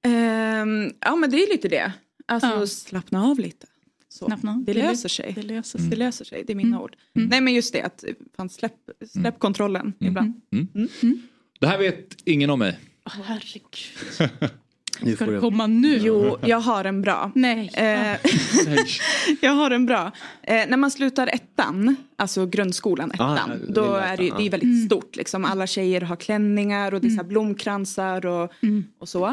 [0.05, 1.93] Ehm, ja men det är lite det.
[2.29, 2.67] Alltså Ja.
[2.67, 3.67] slappna av lite.
[4.13, 4.29] Så.
[4.29, 5.33] Det Det löser lö- sig.
[5.37, 5.97] det löser Det sig.
[5.99, 6.97] löser sig, det är mina ord.
[7.13, 8.05] Nej men just det att
[8.37, 8.75] fan, släpp,
[9.11, 10.33] släpp kontrollen ibland.
[11.61, 12.79] Det här vet ingen om mig.
[13.07, 13.77] Åh, herregud.
[15.01, 15.99] Nu Ska får det du- komma nu?
[16.03, 17.33] Jo, jag har en bra.
[17.35, 17.71] Nej.
[17.75, 18.17] Eh,
[19.41, 20.13] jag har en bra.
[20.43, 24.25] Eh, när man slutar ettan, alltså grundskolan ettan, Ah, det är då ettan, är det,
[24.25, 24.51] ju- det är ja.
[24.51, 25.17] väldigt stort.
[25.17, 25.45] Liksom.
[25.45, 28.53] Alla tjejer har klänningar och det är så här blomkransar och,
[28.99, 29.27] och så.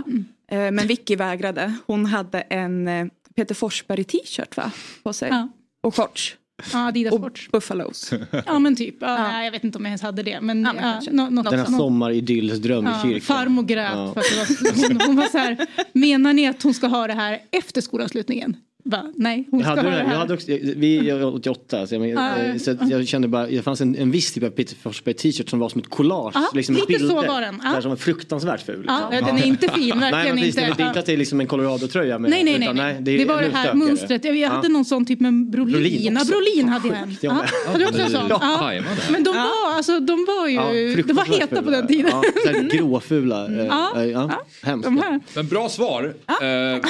[0.52, 1.74] Eh, men Vicky vägrade.
[1.86, 3.08] Hon hade en eh,
[3.40, 4.72] Peter Forsberg t-shirt va?
[5.04, 5.30] på sig.
[5.30, 5.48] Ja.
[5.84, 6.36] Och shorts.
[6.74, 7.52] Ja, Adidas Och Sports.
[7.52, 8.12] buffalos.
[8.46, 8.96] Ja men typ.
[9.00, 10.42] Ja, Nej, jag vet inte om jag ens hade det.
[10.42, 11.12] Men, Ja, men ja, kanske.
[11.12, 13.22] nå- något, Den här något- sommaridyllsdröm i kyrkan.
[13.22, 14.14] farmor grät Ja.
[14.14, 17.08] för att det var, hon, hon var så här, menar ni att hon ska ha
[17.08, 18.56] det här efter skolavslutningen?
[18.84, 19.12] Va?
[19.16, 20.16] Nej, hon Jag ska hade, ha det, det jag här.
[20.18, 23.62] hade också, vi jag var 88 så, jag, Ja, eh, så jag kände bara, det
[23.62, 26.32] fanns en, en viss typ av Peter Forsberg t-shirt som var som ett collage.
[26.36, 27.58] Ja, liksom lite så bilder, var den.
[27.58, 28.86] Där som var fruktansvärt ful.
[28.88, 30.62] Ja, den är inte fin, Nej, verkligen precis, inte.
[30.70, 32.18] Det, det är inte att det är liksom en Colorado-tröja.
[32.18, 32.56] Nej, nej, nej.
[32.64, 32.98] utan, nej.
[33.02, 34.26] det, är Det var det här mönstret.
[34.26, 34.74] Jag, jag hade Ja.
[34.74, 35.72] någon sån typ med Brolin.
[35.74, 36.32] Brolin ja, också.
[36.32, 37.16] Brolin hade jag en.
[37.22, 37.44] Ja.
[37.68, 38.26] Hade du också en sån?
[38.30, 38.74] Ja.
[39.12, 42.12] Men de var, alltså, de var ju, Ja, de var heta på den tiden.
[42.12, 43.46] Ja, så här gråfula.
[43.48, 44.32] eh, Ja, eh, ja,
[44.64, 44.90] hemska.
[44.92, 45.20] Här.
[45.36, 46.14] Men bra svar.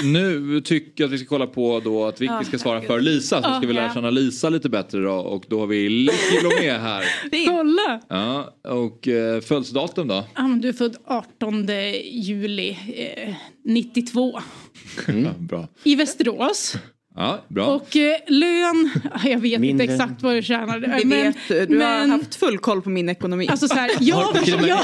[0.04, 3.44] Nu tycker jag att vi ska kolla på då att Vicky ska svara för Lisa.
[3.44, 5.14] Så ska vi lära känna Lisa lite bättre då.
[5.14, 7.04] Och då har vi Licky Blomé här.
[7.48, 8.02] Kolla!
[8.10, 10.24] Ja, och eh, födelsedatum då?
[10.36, 11.68] Ja, men du är född 18
[12.12, 13.34] juli eh,
[13.66, 14.40] 92.
[15.08, 15.68] Ja, bra.
[15.84, 16.76] I Västerås.
[17.20, 17.66] Ja, bra.
[17.66, 18.90] Och eh, lön,
[19.24, 19.68] jag vet Mindre.
[19.68, 20.80] inte exakt vad du tjänar.
[20.80, 23.48] Det vet du, du har haft full koll på min ekonomi.
[23.48, 24.78] Alltså så här, jag, jag,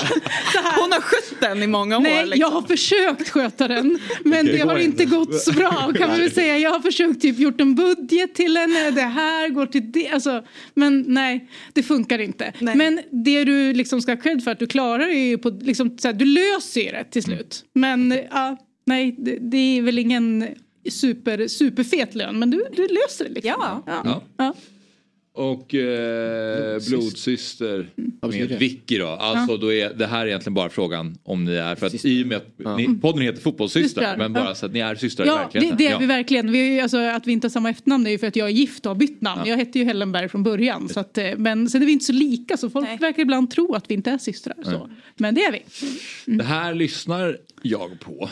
[0.79, 2.01] Hon har skött den i många år.
[2.01, 2.39] Nej, liksom.
[2.39, 3.99] jag har försökt sköta den.
[4.23, 6.57] Men Okej, det har inte gått så bra kan man väl säga.
[6.57, 8.91] Jag har försökt typ gjort en budget till henne.
[8.91, 10.09] Det här går till det.
[10.09, 12.53] Alltså, men nej, det funkar inte.
[12.59, 15.97] Men det du liksom ska ha cred för att du klarar är ju på, liksom,
[15.97, 17.65] så här, du löser ju det till slut.
[17.73, 20.45] Men ja, nej, det, det är väl ingen
[20.91, 22.39] super, superfet lön.
[22.39, 23.53] Men du, du löser det liksom.
[23.59, 23.83] Ja.
[24.05, 24.21] Ja.
[24.37, 24.53] Ja.
[25.37, 27.89] Och eh, blodsyster
[28.21, 29.07] med Vicky då.
[29.07, 29.57] Alltså Ja.
[29.57, 32.27] då är det här är egentligen bara frågan om ni är, för att i och
[32.27, 34.55] med att ni, podden heter fotbollssystrar, Systrar, men bara ja.
[34.55, 35.77] så att ni är systrar i Ja, det, verkligheten.
[35.77, 35.97] det är Ja.
[35.97, 36.51] vi verkligen.
[36.51, 38.51] Vi är, alltså, att vi inte har samma efternamn är ju för att jag är
[38.53, 39.41] gift och har bytt namn.
[39.45, 40.89] Jag hette ju Hellenberg från början.
[40.89, 43.73] Så att, eh, men sen är vi inte så lika så folk verkar ibland tro
[43.75, 44.55] att vi inte är systrar.
[44.63, 44.89] Så.
[45.17, 45.61] Men det är vi.
[46.37, 47.37] Det här lyssnar
[47.69, 48.29] jag på.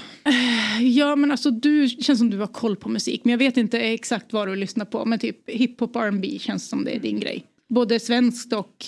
[0.82, 3.22] Ja men alltså du känns som du har koll på musik.
[3.24, 5.06] Men jag vet inte exakt vad du lyssnar på.
[5.06, 7.46] Men typ hiphop R&B känns som det är din grej.
[7.70, 8.86] Både svenskt och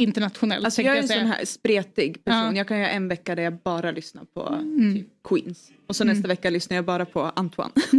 [0.00, 0.64] internationellt.
[0.64, 1.20] Alltså jag är en säga.
[1.20, 2.40] sån här spretig person.
[2.40, 2.56] Ja.
[2.56, 4.94] Jag kan göra en vecka där jag bara lyssnar på Mm.
[4.94, 5.70] typ Queens.
[5.86, 7.70] Och så nästa vecka lyssnar jag bara på Antoine.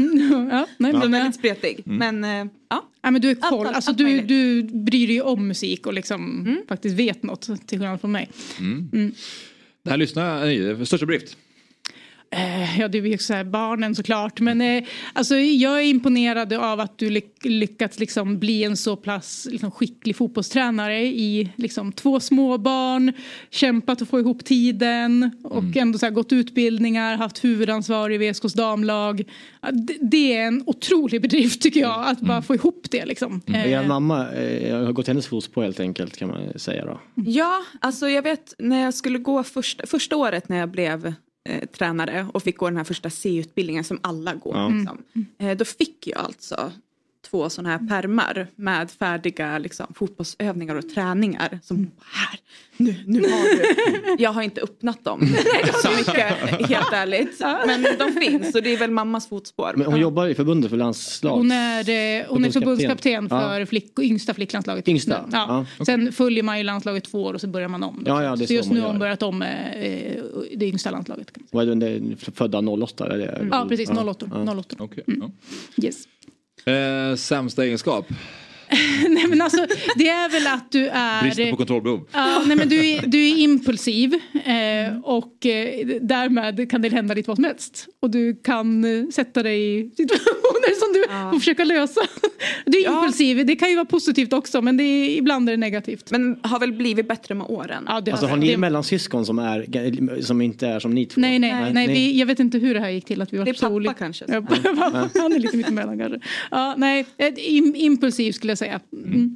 [0.51, 1.83] ja, nej, Den men, är väldigt spretig.
[1.85, 2.19] Mm.
[2.19, 2.89] Men eh, ja.
[3.01, 3.67] Ja, men du är koll.
[3.67, 7.41] allt- alltså, allt du, du bryr dig ju om musik och liksom faktiskt vet något
[7.41, 8.29] till skillnad från mig.
[8.59, 8.89] Mm.
[8.93, 9.11] Mm.
[9.83, 10.87] Det här lyssnar jag.
[10.87, 11.37] Största bedrift?
[12.33, 14.39] Eh, Ja, det är ju så här barnen såklart.
[14.39, 18.95] Men eh, alltså, jag är imponerad av att du ly- lyckats liksom bli en så
[18.95, 23.13] pass liksom, skicklig fotbollstränare i liksom, två små barn,
[23.49, 28.53] kämpat att få ihop tiden och ändå så här, gått utbildningar, haft huvudansvar i VSKs
[28.53, 29.23] damlag.
[29.71, 33.05] Det, det är en otrolig bedrift tycker jag, att bara få ihop det.
[33.05, 33.41] Liksom.
[33.47, 36.99] Och Eh, Er mamma eh, har gått hennes fotspår helt enkelt kan man säga då.
[37.15, 41.13] Ja, alltså jag vet när jag skulle gå första, första året när jag blev
[41.49, 44.55] eh, tränare och fick gå den här första C-utbildningen som alla går.
[44.55, 44.69] Ja.
[44.69, 45.03] Liksom.
[45.37, 46.71] Eh, då fick jag alltså
[47.31, 51.59] två sådana här permar med färdiga liksom, fotbollsövningar och träningar.
[51.63, 52.39] Som här,
[52.77, 53.27] nu, nu har
[54.17, 54.23] du.
[54.23, 55.19] Jag har inte öppnat dem
[55.83, 56.15] så mycket,
[56.69, 57.39] helt ärligt.
[57.65, 59.73] Men de finns och det är väl mammas fotspår.
[59.75, 61.37] Men hon jobbar i förbundet för landslag.
[61.37, 63.29] Hon är, eh, hon är Förbundskapten.
[63.29, 63.65] för Ja.
[63.65, 64.87] flick, yngsta flicklandslaget.
[64.87, 65.25] Yngsta?
[65.31, 65.65] Ja.
[65.77, 65.85] Ja.
[65.85, 68.03] Sen följer man ju landslaget två år och så börjar man om.
[68.05, 69.49] Ja, ja, det så så just nu har hon börjat om eh,
[70.55, 71.31] det yngsta landslaget.
[71.51, 73.13] Vad är det, födda 08?
[73.13, 73.47] Eller?
[73.51, 74.29] Ja precis, 08.
[74.45, 74.53] Ja.
[74.59, 74.83] 08.
[74.83, 75.03] Okay.
[75.83, 76.07] Yes.
[76.65, 78.05] Eh, sämsta egenskap?
[79.09, 79.65] nej men alltså
[79.95, 81.21] det är väl att du är...
[81.23, 82.07] Bristen på kontrollbehov.
[82.11, 84.13] Ja, nej men du är, du är impulsiv
[84.45, 87.87] eh, och eh, därmed kan det hända lite vad som helst.
[87.99, 92.01] Och du kan eh, sätta dig i situationer som du får försöka lösa.
[92.65, 95.57] Du är impulsiv, det kan ju vara positivt också men det är, ibland är det
[95.57, 96.11] negativt.
[96.11, 97.83] Men har väl blivit bättre med åren.
[97.87, 101.21] Ja, det Alltså har det- ni mellansyskon som, är, som inte är som ni två?
[101.21, 103.37] Nej, nej, nej, ni- vi, jag vet inte hur det här gick till att vi
[103.37, 103.93] var Det är så pappa olika.
[103.93, 104.25] kanske.
[104.27, 104.41] Ja,
[105.15, 106.19] han är lite mittemellan kanske.
[106.51, 107.05] Ja, nej,
[107.37, 108.79] im, impulsiv skulle jag säga.
[108.93, 109.35] Mm.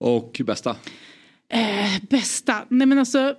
[0.00, 0.76] Och bästa?
[1.52, 2.64] Eh, bästa?
[2.68, 3.34] Nej men alltså.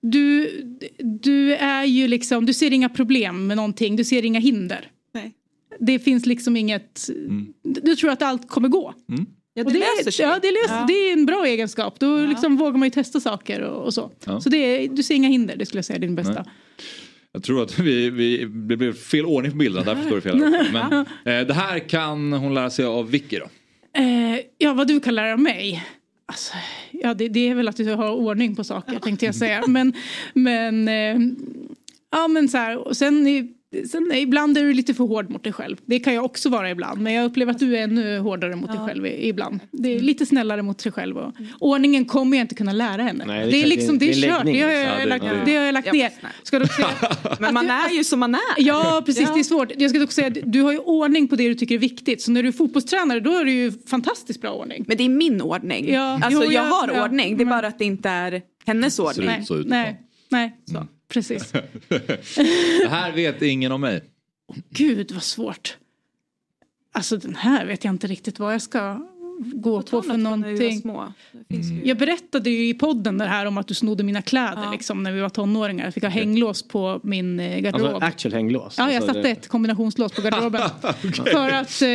[0.00, 0.50] Du,
[0.98, 4.90] du är ju liksom, du ser inga problem med någonting, du ser inga hinder.
[5.14, 5.32] Nej.
[5.80, 7.08] Det finns liksom inget,
[7.62, 8.94] du tror att allt kommer gå.
[9.54, 10.26] Ja, Och det, är- löser sig.
[10.26, 10.84] Ja, det, löser, Ja.
[10.88, 12.00] det är en bra egenskap.
[12.00, 14.10] Då liksom vågar man ju testa saker och, och så.
[14.24, 14.40] Ja.
[14.40, 16.32] Så det är, du ser inga hinder, det skulle jag säga är din bästa.
[16.32, 16.44] Nej.
[17.32, 20.38] Jag tror att vi, vi, det blev fel ordning på bilderna, därför står det fel.
[20.72, 20.92] Men,
[21.40, 23.46] eh, det här kan hon lära sig av Vicky då?
[23.92, 25.84] Eh, ja, vad du kan lära mig?
[26.26, 26.54] Alltså,
[26.90, 29.66] ja, det, det är väl att du har ordning på saker tänkte jag säga.
[29.66, 29.92] Men,
[30.34, 31.16] men, eh,
[32.10, 33.24] ja, men så här, och sen,
[33.90, 35.76] sen ibland är du lite för hård mot dig själv.
[35.86, 37.00] Det kan jag också vara ibland.
[37.00, 39.60] Men jag upplever att du är ännu hårdare mot dig själv ibland.
[39.72, 41.18] Det är lite snällare mot sig själv.
[41.18, 43.24] Och, ordningen kommer jag inte kunna lära henne.
[43.26, 44.44] Nej, det, det är liksom, det är kört.
[44.46, 45.32] Det har jag, Ja, det- lagt, ja.
[45.44, 46.10] det har jag lagt Ja, ner.
[46.42, 48.40] Ska du också säga, Men man är ju som man är.
[48.56, 49.28] Ja, precis.
[49.28, 49.34] Ja.
[49.34, 49.72] Det är svårt.
[49.76, 52.22] Jag ska också säga, att du har ju ordning på det du tycker är viktigt.
[52.22, 54.84] Så när du är fotbollstränare då är det ju fantastiskt bra ordning.
[54.88, 55.92] Men det är min ordning.
[55.92, 57.04] Ja, Alltså jo, jag ja, har ja.
[57.04, 59.26] ordning, det är bara att det inte är hennes ordning.
[59.26, 59.66] Nej, så ut.
[59.66, 60.56] nej, nej.
[61.08, 61.52] Precis.
[62.82, 64.04] Det här vet ingen om mig.
[64.70, 65.78] Gud vad svårt.
[66.92, 69.08] Alltså den här vet jag inte riktigt vad jag ska
[69.38, 70.80] gå på för någonting.
[70.80, 71.12] Små.
[71.84, 75.12] Jag berättade ju i podden det här om att du snodde mina kläder liksom, när
[75.12, 75.84] vi var tonåringar.
[75.84, 77.86] Jag fick ha hänglås på min eh, garderob.
[77.94, 78.74] Alltså actual hänglås?
[78.78, 80.60] Ja, jag Alltså, satte det- ett kombinationslås på garderoben.
[81.32, 81.88] för, att, eh,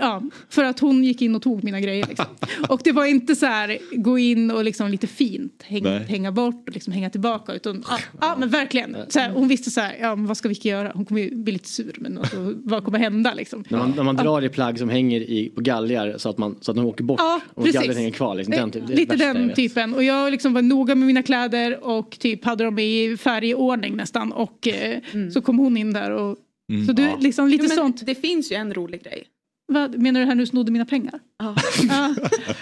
[0.00, 2.06] ja, för att hon gick in och tog mina grejer.
[2.06, 2.26] Liksom.
[2.68, 6.68] Och det var inte så här gå in och liksom lite fint häng, hänga bort
[6.68, 7.52] och liksom hänga tillbaka.
[7.52, 8.96] Utan, ja, ja men verkligen.
[9.08, 10.92] Så här, hon visste så här, ja, men vad ska Vicky göra?
[10.94, 13.64] Hon kommer ju bli lite sur men alltså, vad kommer hända liksom?
[13.68, 16.56] När man, när man drar i plagg som hänger i, på galgar så att, man,
[16.66, 18.34] så att de åker bort Ja, och gallret hänger kvar.
[18.34, 19.94] Liksom, den typ, Lite den typen.
[19.94, 24.32] Och jag liksom var noga med mina kläder och typ hade dem i färgordning nästan.
[24.32, 24.98] Och eh,
[25.34, 26.36] så kom hon in där och
[26.72, 26.86] Mm.
[26.86, 27.16] så du, Ja.
[27.20, 28.06] liksom lite Jo, men sånt.
[28.06, 29.24] Det finns ju en rolig grej.
[29.72, 31.20] Vad, menar du här nu snodde mina pengar?
[31.38, 31.54] Ja.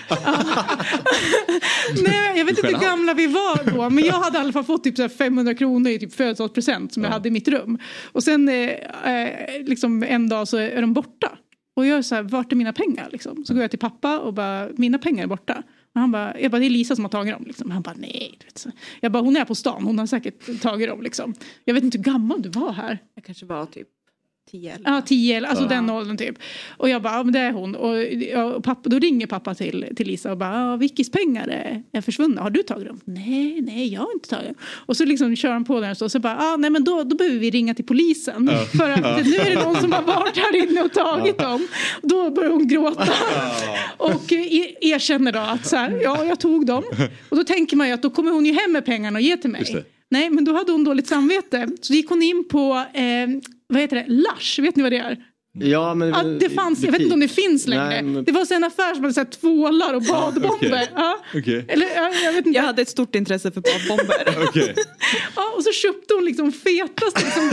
[2.06, 4.64] Nej, jag vet inte hur gamla vi var då men jag hade i alla fall
[4.64, 7.78] fått typ så här 500 kronor i typ födelsedagspresent som jag hade i mitt rum.
[8.12, 8.70] Och sen eh,
[9.14, 11.38] eh, liksom en dag så är de borta.
[11.74, 13.08] Och jag är så här, vart är mina pengar?
[13.12, 13.44] Liksom.
[13.44, 15.62] Så går jag till pappa och bara, mina pengar är borta.
[15.94, 17.44] Och han bara, jag bara, det är Lisa som har tagit dem.
[17.46, 17.70] Liksom.
[17.70, 18.36] Han bara, nej.
[18.40, 18.58] Du vet.
[18.58, 18.70] så.
[19.00, 21.02] Jag bara, hon är på stan, hon har säkert tagit dem.
[21.02, 21.34] Liksom.
[21.64, 22.98] Jag vet inte hur gammal du var här.
[23.14, 23.88] Jag kanske var typ
[24.50, 25.68] 10 Ja, tio, eller- alltså Ja.
[25.68, 26.38] den åldern typ.
[26.76, 27.74] Och jag bara, ja men det är hon.
[27.74, 31.82] Och, och pappa, då ringer pappa till, till Lisa och bara, ja, Vickis pengar är,
[31.92, 32.42] är försvunna.
[32.42, 33.00] Har du tagit dem?
[33.04, 34.54] Nej, nej, jag har inte tagit dem.
[34.64, 37.16] Och så liksom kör han på den och så, bara, ja nej men då, då
[37.16, 38.48] behöver vi ringa till polisen.
[38.52, 38.64] Ja.
[38.78, 39.16] För att Ja.
[39.24, 41.68] nu är det någon som har varit här inne och tagit dem.
[42.02, 43.12] Då börjar hon gråta.
[43.96, 46.82] Och er- erkänner då att så här, ja jag tog dem.
[47.28, 49.36] Och då tänker man ju att då kommer hon ju hem med pengarna och ger
[49.36, 49.84] till Just mig.
[50.10, 51.68] Nej men då hade hon dåligt samvete.
[51.80, 53.28] Så gick hon in på, eh,
[53.66, 55.24] vad heter det, Lush, vet ni vad det är?
[55.58, 57.84] Ja, men, Ja, det fanns, jag vet inte om det finns längre.
[57.88, 60.48] Nej, men- Det var så en affär som hade så här tvålar och badbomber.
[60.56, 60.90] okej.
[60.96, 61.18] Ja.
[61.34, 61.64] Okej.
[61.68, 62.58] Eller, ja, jag, vet inte.
[62.58, 64.74] jag hade ett stort intresse för badbomber.
[65.36, 67.50] Ja, och så köpte hon liksom fetaste liksom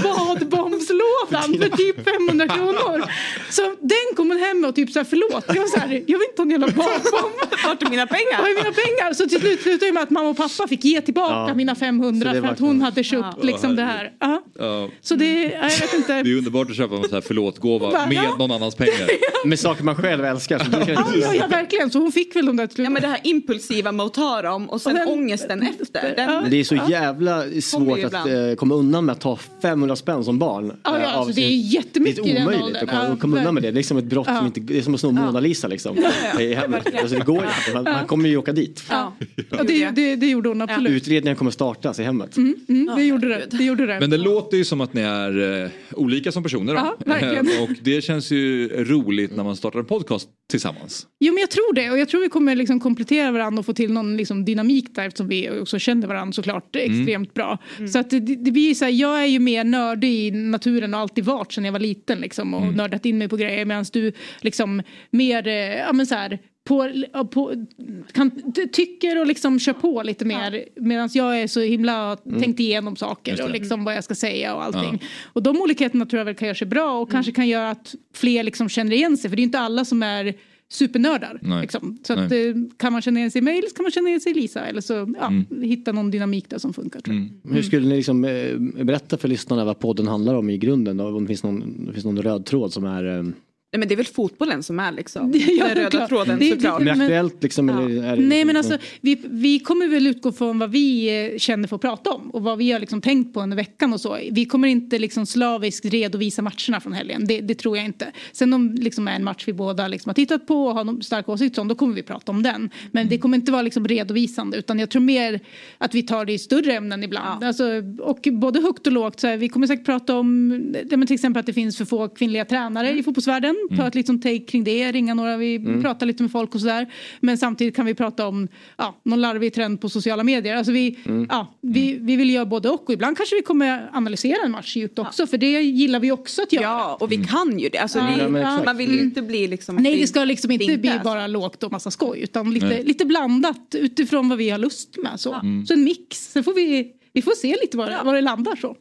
[0.49, 3.04] badbombslådan för typ 500 kronor.
[3.49, 5.91] Så den kom hon hem med och typ så här, förlåt, jag var så här,
[6.08, 7.34] jag vill inte ha en jävla badbomb.
[7.66, 8.41] Vart är mina pengar?
[8.41, 9.14] Var är mina pengar?
[9.14, 11.54] Så till slut slutade det med att mamma och pappa fick ge tillbaka Ja.
[11.54, 13.43] mina 500 Så det för att hon hade köpt Ja.
[13.43, 14.12] liksom det här.
[14.20, 14.43] Ja.
[14.60, 14.89] Ja.
[15.02, 16.24] Så det, ja, jag vet inte.
[16.24, 18.35] Det är underbart att köpa en sån här förlåt-gåva Bara, med ja.
[18.39, 19.09] någon annans pengar.
[19.45, 20.59] Med saker man själv älskar.
[20.59, 21.91] Så du kan Ja, ja, ja, verkligen.
[21.91, 22.83] Så hon fick väl de där till.
[22.83, 26.13] Ja men det här impulsiva med att ta dem och sen ångesten efter.
[26.15, 30.23] Den, det är så jävla svårt att eh, komma undan med att ta 500 spänn
[30.23, 30.73] som barn.
[30.83, 33.15] Ja, eh, ja, av alltså, det är jättemycket Det är den omöjligt att komma, Ja,
[33.15, 33.71] komma undan med det.
[33.71, 34.37] Det är som ett brott Ja.
[34.37, 35.97] som inte, det är som att sno Mona Lisa liksom.
[36.37, 36.95] Hemmet.
[37.01, 37.73] Alltså, det går inte.
[37.73, 38.83] Man, man kommer ju åka dit.
[38.89, 39.13] Ja,
[39.49, 40.91] ja det, det, det gjorde hon absolut.
[40.91, 42.37] Utredningen kommer startas i hemmet.
[42.37, 43.57] Mm, mm, det, gjorde det.
[43.57, 43.99] det gjorde det.
[43.99, 46.73] Men det låter ju som att ni är eh, olika som personer.
[46.73, 46.79] Då.
[46.79, 47.47] Ja, verkligen.
[47.47, 51.07] Eh, och det känns ju roligt när man startar en podcast tillsammans.
[51.19, 53.73] Jo men jag tror det och jag tror vi kommer liksom komplettera varandra och få
[53.73, 56.99] till någon liksom dynamik där eftersom vi också känner varandra såklart Mm.
[56.99, 57.57] extremt bra.
[57.93, 60.99] Så att det, det blir så här, jag är ju mer nördig i naturen och
[60.99, 62.75] alltid varit sedan jag var liten liksom och Mm.
[62.75, 64.11] nördat in mig på grejer medan du
[64.41, 66.89] liksom mer, eh, ja men så här på,
[67.32, 67.66] på,
[68.12, 72.41] kan, ty- tycker och liksom kör på lite mer medan jag är så himla Mm.
[72.41, 74.99] tänkt igenom saker och liksom vad jag ska säga och allting.
[75.01, 75.07] Ja.
[75.34, 77.95] Och de olikheterna tror jag väl kan göra sig bra och kanske kan göra att
[78.16, 80.34] fler liksom känner igen sig för det är inte alla som är
[80.70, 81.39] supernördar.
[81.41, 81.62] Nej.
[81.62, 81.97] Liksom.
[82.03, 82.38] Så att, eh,
[82.78, 84.36] kan man känna igen sig i mig eller så kan man känna igen sig i
[84.36, 85.45] Lisa eller så ja, Mm.
[85.64, 86.99] hitta någon dynamik där som funkar.
[87.01, 87.53] Tror jag.
[87.53, 90.97] Hur skulle ni liksom, eh, berätta för lyssnarna vad podden handlar om i grunden?
[90.97, 91.07] Då?
[91.07, 93.34] Om det finns någon, det finns någon röd tråd som är...
[93.74, 96.49] Eh, Nej men det är väl fotbollen som är liksom Ja, den röda tråden Det-
[96.49, 96.80] såklart.
[96.80, 97.69] det- men- aktuellt liksom?
[97.69, 101.38] Eller är det Nej men alltså vi, vi kommer väl utgå från vad vi eh,
[101.38, 104.01] känner för att prata om och vad vi har liksom tänkt på under veckan och
[104.01, 104.17] så.
[104.32, 108.11] Vi kommer inte liksom slaviskt redovisa matcherna från helgen, det, det tror jag inte.
[108.32, 111.03] Sen om liksom är en match vi båda liksom har tittat på och har någon
[111.03, 112.69] stark åsikt om, då kommer vi prata om den.
[112.91, 115.39] Men det kommer inte vara liksom redovisande utan jag tror mer
[115.78, 117.43] att vi tar det i större ämnen ibland.
[117.43, 117.63] Alltså,
[117.99, 120.51] och både högt och lågt, så här, vi kommer säkert prata om
[120.89, 123.55] ja, men till exempel att det finns för få kvinnliga tränare i fotbollsvärlden.
[123.70, 123.88] Ta Mm.
[123.88, 125.82] ett liksom take kring det, ringa några, vi Mm.
[125.82, 126.93] pratar lite med folk och sådär.
[127.20, 128.47] Men samtidigt kan vi prata om
[128.78, 130.55] ja, någon larvig trend på sociala medier.
[130.55, 131.28] Alltså vi, Mm.
[131.30, 134.76] ja, vi, vi vill göra både och och ibland kanske vi kommer analysera en match
[134.76, 136.64] djupt också för det gillar vi också att göra.
[136.64, 137.78] Ja och vi kan ju det.
[137.78, 139.76] Alltså, Ja, det ja, man vill ju inte bli liksom...
[139.76, 142.84] Nej vi det ska liksom inte bli bara lågt och massa skoj utan lite, Nej.
[142.84, 145.20] lite blandat utifrån vad vi har lust med.
[145.20, 145.66] Så, Mm.
[145.66, 146.18] så en mix.
[146.32, 148.76] Sen får vi, vi får se lite var, det- var det landar så.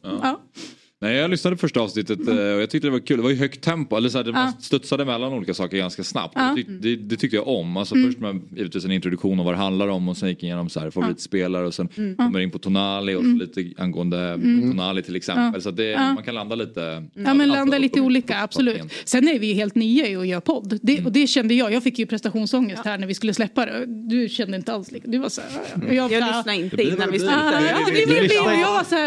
[1.03, 3.17] Nej, jag lyssnade på första avsnittet eh, och jag tyckte det var kul.
[3.17, 3.95] Det var ju högt tempo.
[3.97, 4.61] Eller så här, det- man Ja.
[4.61, 6.33] studsade mellan olika saker ganska snabbt.
[6.35, 6.53] Ja.
[6.55, 7.77] Det, tyck- det, det tyckte jag om.
[7.77, 8.07] Alltså Mm.
[8.09, 10.69] Först med givetvis en introduktion om vad det handlar om och sen gick jag igenom
[10.69, 12.15] så här, favoritspelare och sen Mm.
[12.15, 13.37] kommer jag in på Tonali och så Mm.
[13.39, 14.71] lite angående Mm.
[14.71, 15.51] Tonali till exempel.
[15.55, 15.61] Ja.
[15.61, 16.13] Så att det, Ja.
[16.13, 17.03] man kan landa lite.
[17.13, 18.81] Ja men landa lite olika, absolut.
[19.05, 20.79] Sen är vi ju helt nya i att göra podd.
[20.81, 21.05] Det, Mm.
[21.05, 23.85] Och det kände jag, jag fick ju prestationsångest här när vi skulle släppa det.
[24.09, 26.09] Du kände inte alls lika, du var så här, ja, ja.
[26.11, 27.49] Jag här- lyssnade inte innan vi slutade.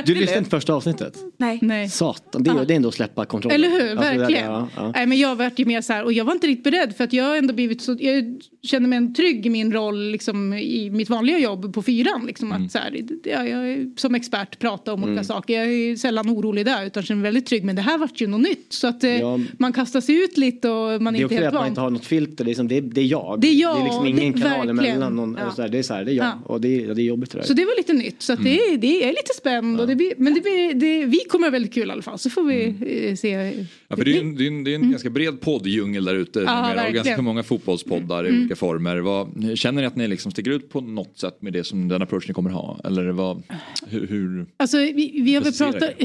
[0.07, 1.17] Du lyssnade- jag inte första avsnittet?
[1.39, 1.84] Nej.
[1.85, 1.91] Nej.
[1.91, 3.55] Satan, det, är- det är ändå att släppa kontrollen.
[3.65, 4.45] Eller hur, Alltså, det där- verkligen.
[4.45, 4.93] ja, ja.
[4.95, 7.05] Nej, men jag vart ju mer så här, och jag var inte riktigt beredd för
[7.05, 8.25] att jag ändå blivit så, jag
[8.63, 12.27] känner mig en trygg i min roll liksom, i mitt vanliga jobb på fyran.
[12.27, 15.25] Liksom, att, så här, ja, jag är som expert prata om olika Mm.
[15.25, 15.59] saker.
[15.59, 17.65] Jag är sällan orolig där utan känner mig väldigt trygg.
[17.65, 18.67] Men det här vart ju något nytt.
[18.73, 19.41] Så att eh, Ja.
[19.59, 21.61] man kastar sig ut lite och man är är inte också det helt att man
[21.63, 21.69] van.
[21.69, 23.39] inte har något filter, det är, liksom, det är, det är jag.
[23.41, 24.79] Det är jag, Det är liksom ingen det- kanal verkligen.
[24.97, 25.17] emellan.
[25.17, 25.51] Någon, Ja.
[25.57, 26.27] så här, det är så här, det är jag.
[26.27, 26.33] Ja.
[26.47, 27.43] Och det är, det är jobbigt det.
[27.45, 28.23] Så det var lite nytt.
[28.23, 28.53] Så att Mm.
[28.53, 29.83] det, är, det är lite spännande.
[29.83, 32.19] Och det men det det, vi kommer väldigt kul i alla fall.
[32.19, 33.09] Så får vi Mm.
[33.09, 33.65] eh, se.
[33.95, 36.05] Ja, för det är ju en, det är en, det är en ganska bred poddjungel
[36.05, 36.39] där ute.
[36.39, 36.93] numera, och Mm.
[36.95, 38.41] ganska många fotbollspoddar i Mm.
[38.41, 38.97] olika former.
[38.97, 39.29] Vad,
[39.59, 42.29] känner ni att ni liksom sticker ut på något sätt med det som den approach
[42.29, 42.81] ni kommer ha?
[42.85, 43.43] Eller vad?
[43.89, 45.91] Hur, hur Alltså, vi, vi, har väl pratat,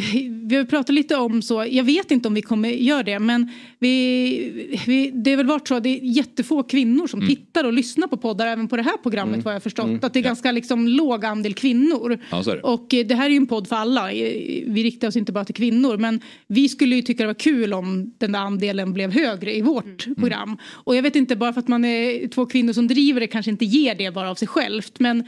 [0.49, 3.51] vi har pratat lite om så, jag vet inte om vi kommer göra det men
[3.79, 7.35] vi, vi, det har väl varit så att det är jättefå kvinnor som Mm.
[7.35, 9.43] tittar och lyssnar på poddar även på det här programmet Mm.
[9.43, 9.85] vad jag förstått.
[9.85, 9.99] Mm.
[10.01, 10.29] Att det är Ja.
[10.29, 12.17] ganska liksom låg andel kvinnor.
[12.31, 12.61] Ja, så är det.
[12.61, 14.11] Och eh, det här är ju en podd för alla.
[14.11, 17.33] Eh, Vi riktar oss inte bara till kvinnor men vi skulle ju tycka det var
[17.33, 20.15] kul om den där andelen blev högre i vårt Mm.
[20.15, 20.57] program.
[20.71, 23.51] Och jag vet inte bara för att man är två kvinnor som driver det kanske
[23.51, 25.23] inte ger det bara av sig självt men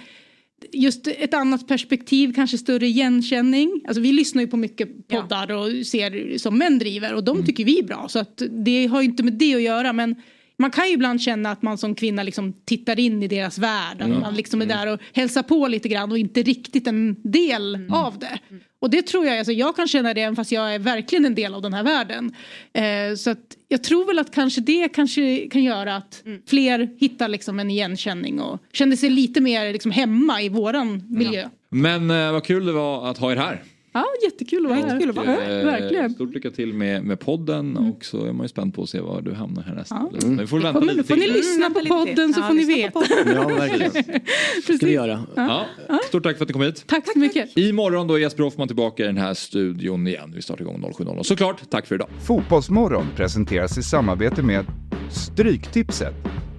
[0.73, 3.81] just ett annat perspektiv, kanske större igenkänning.
[3.87, 7.65] Alltså vi lyssnar ju på mycket poddar och ser som män driver och de tycker
[7.65, 8.05] vi är bra.
[8.09, 10.15] Så att det har ju inte med det att göra men
[10.61, 14.01] man kan ju ibland känna att man som kvinna liksom tittar in i deras värld.
[14.01, 14.19] Att Mm.
[14.19, 17.93] man liksom är där och hälsar på lite grann och inte riktigt en del Mm.
[17.93, 18.39] av det.
[18.79, 21.35] Och det tror jag, alltså jag kan känna det även fast jag är verkligen en
[21.35, 22.35] del av den här världen.
[22.73, 27.27] Eh, så att jag tror väl att kanske det kanske kan göra att fler hittar
[27.27, 31.49] liksom en igenkänning och känner sig lite mer liksom hemma i våran miljö.
[31.69, 33.63] Men eh, vad kul det var att ha er här.
[33.93, 35.09] Ja, jättekul att vara här.
[35.09, 36.09] Och, eh, Verkligen.
[36.09, 38.99] Stort lycka till med, med podden och så är man ju spänd på att se
[38.99, 39.91] var du hamnar härnäst.
[39.91, 40.11] Ja.
[40.21, 43.01] Men vi får vänta kommer, lite får ni lyssna på podden så får ni veta.
[43.25, 43.91] Ja, verkligen.
[44.77, 45.23] ska vi göra.
[45.35, 45.65] Ja.
[46.07, 46.83] Stort tack för att du kom hit.
[46.87, 47.57] Tack så mycket.
[47.57, 50.33] Imorgon då är Jesper Hoffman tillbaka i den här studion igen.
[50.35, 51.23] Vi startar igång 07.00.
[51.23, 52.09] Såklart, tack för idag.
[52.23, 54.65] Fotbollsmorgon presenteras i samarbete med
[55.11, 56.15] Stryktipset,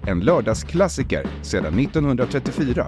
[0.07, 2.87] en lördagsklassiker sedan 1934.